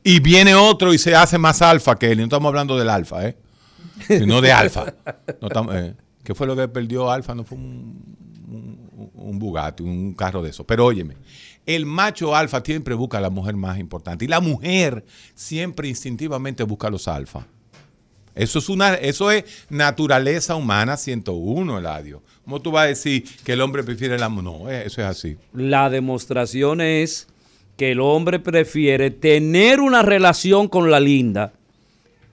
[0.02, 2.14] Y viene otro y se hace más alfa que él.
[2.14, 3.36] Y no estamos hablando del alfa, ¿eh?
[4.08, 4.94] Sino de alfa.
[5.40, 5.94] No estamos- eh,
[6.24, 7.34] ¿Qué fue lo que perdió alfa?
[7.34, 8.16] No fue un,
[8.48, 10.64] un, un Bugatti, un carro de eso.
[10.64, 11.14] Pero óyeme,
[11.66, 14.24] el macho alfa siempre busca a la mujer más importante.
[14.24, 17.46] Y la mujer siempre instintivamente busca a los alfa.
[18.34, 22.22] Eso es una, eso es naturaleza humana 101, Eladio.
[22.44, 24.44] ¿Cómo tú vas a decir que el hombre prefiere la mujer?
[24.44, 25.36] No, eh, eso es así.
[25.52, 27.28] La demostración es
[27.76, 31.52] que el hombre prefiere tener una relación con la linda,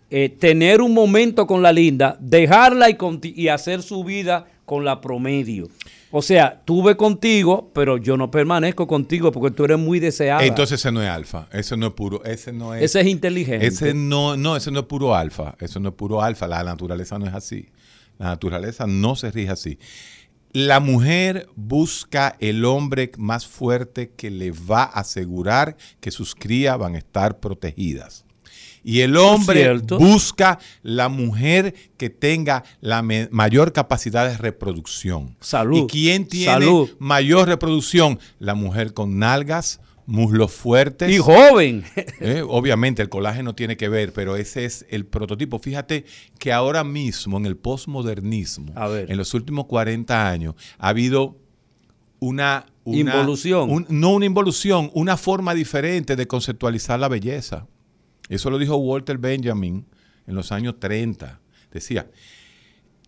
[0.09, 5.67] eh, tener un momento con la linda, dejarla y, hacer su vida con la promedio.
[6.11, 10.43] O sea, tuve contigo, pero yo no permanezco contigo porque tú eres muy deseada.
[10.43, 12.83] Entonces ese no es alfa, ese no es puro, ese no es.
[12.83, 13.67] Ese es inteligente.
[13.67, 17.19] Ese no, no, ese no es puro alfa, eso no es puro alfa, la naturaleza
[17.19, 17.69] no es así.
[18.17, 19.77] La naturaleza no se rige así.
[20.51, 26.77] La mujer busca el hombre más fuerte que le va a asegurar que sus crías
[26.79, 28.25] van a estar protegidas.
[28.83, 35.35] Y el hombre busca la mujer que tenga la mayor capacidad de reproducción.
[35.41, 35.83] Salud.
[35.83, 36.89] ¿Y quién tiene Salud.
[36.99, 38.19] mayor reproducción?
[38.39, 41.11] La mujer con nalgas, muslos fuertes.
[41.11, 41.83] y joven.
[42.21, 45.57] Eh, obviamente el colágeno tiene que ver, pero ese es el prototipo.
[45.59, 46.03] Fíjate
[46.37, 48.73] que ahora mismo en el posmodernismo,
[49.07, 51.37] en los últimos 40 años, ha habido
[52.19, 52.65] una...
[52.83, 53.69] una- Involución.
[53.69, 57.67] un- no una involución, una forma diferente de conceptualizar la belleza.
[58.29, 59.85] Eso lo dijo Walter Benjamin
[60.27, 61.39] en los años 30.
[61.71, 62.07] Decía,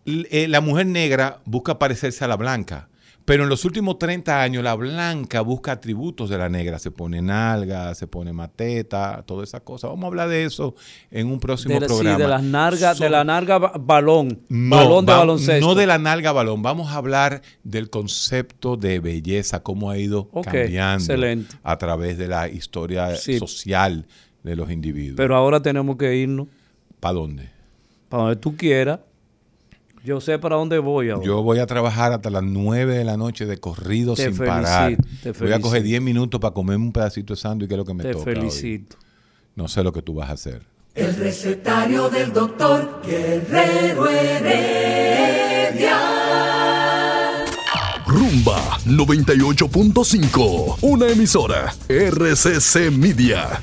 [0.04, 2.88] eh, la mujer negra busca parecerse a la blanca,
[3.24, 6.80] pero en los últimos 30 años la blanca busca atributos de la negra.
[6.80, 9.90] Se pone nalga, se pone mateta, todas esas cosas.
[9.90, 10.74] Vamos a hablar de eso
[11.12, 12.18] en un próximo De, la- sí, programa.
[12.18, 14.40] de las de la narga ba- balón.
[14.48, 15.64] no, balón de va- baloncesto.
[15.64, 16.62] no de la nalga balón.
[16.62, 21.54] Vamos a hablar del concepto de belleza, cómo ha ido cambiando excelente.
[21.62, 23.38] a través de la historia Sí.
[23.38, 24.06] social
[24.42, 25.16] de los individuos.
[25.16, 26.48] Pero ahora tenemos que irnos
[27.00, 27.48] ¿Para dónde?
[28.08, 29.00] para donde tú quieras.
[30.04, 31.24] Yo sé para dónde voy ahora.
[31.24, 34.62] Yo voy a trabajar hasta las 9 de la noche de corrido Te sin felicito,
[34.62, 34.96] parar.
[35.22, 35.82] te Voy a coger felicito.
[35.82, 38.28] 10 minutos para comerme un pedacito de sándwich, que es lo que me Te toca.
[38.30, 38.34] hoy.
[38.36, 38.96] felicito.
[39.54, 40.62] No sé lo que tú vas a hacer.
[40.94, 45.98] El recetario del doctor Guerrero Heredia.
[48.86, 50.78] 98.5.
[50.82, 53.60] Una emisora RCC Media.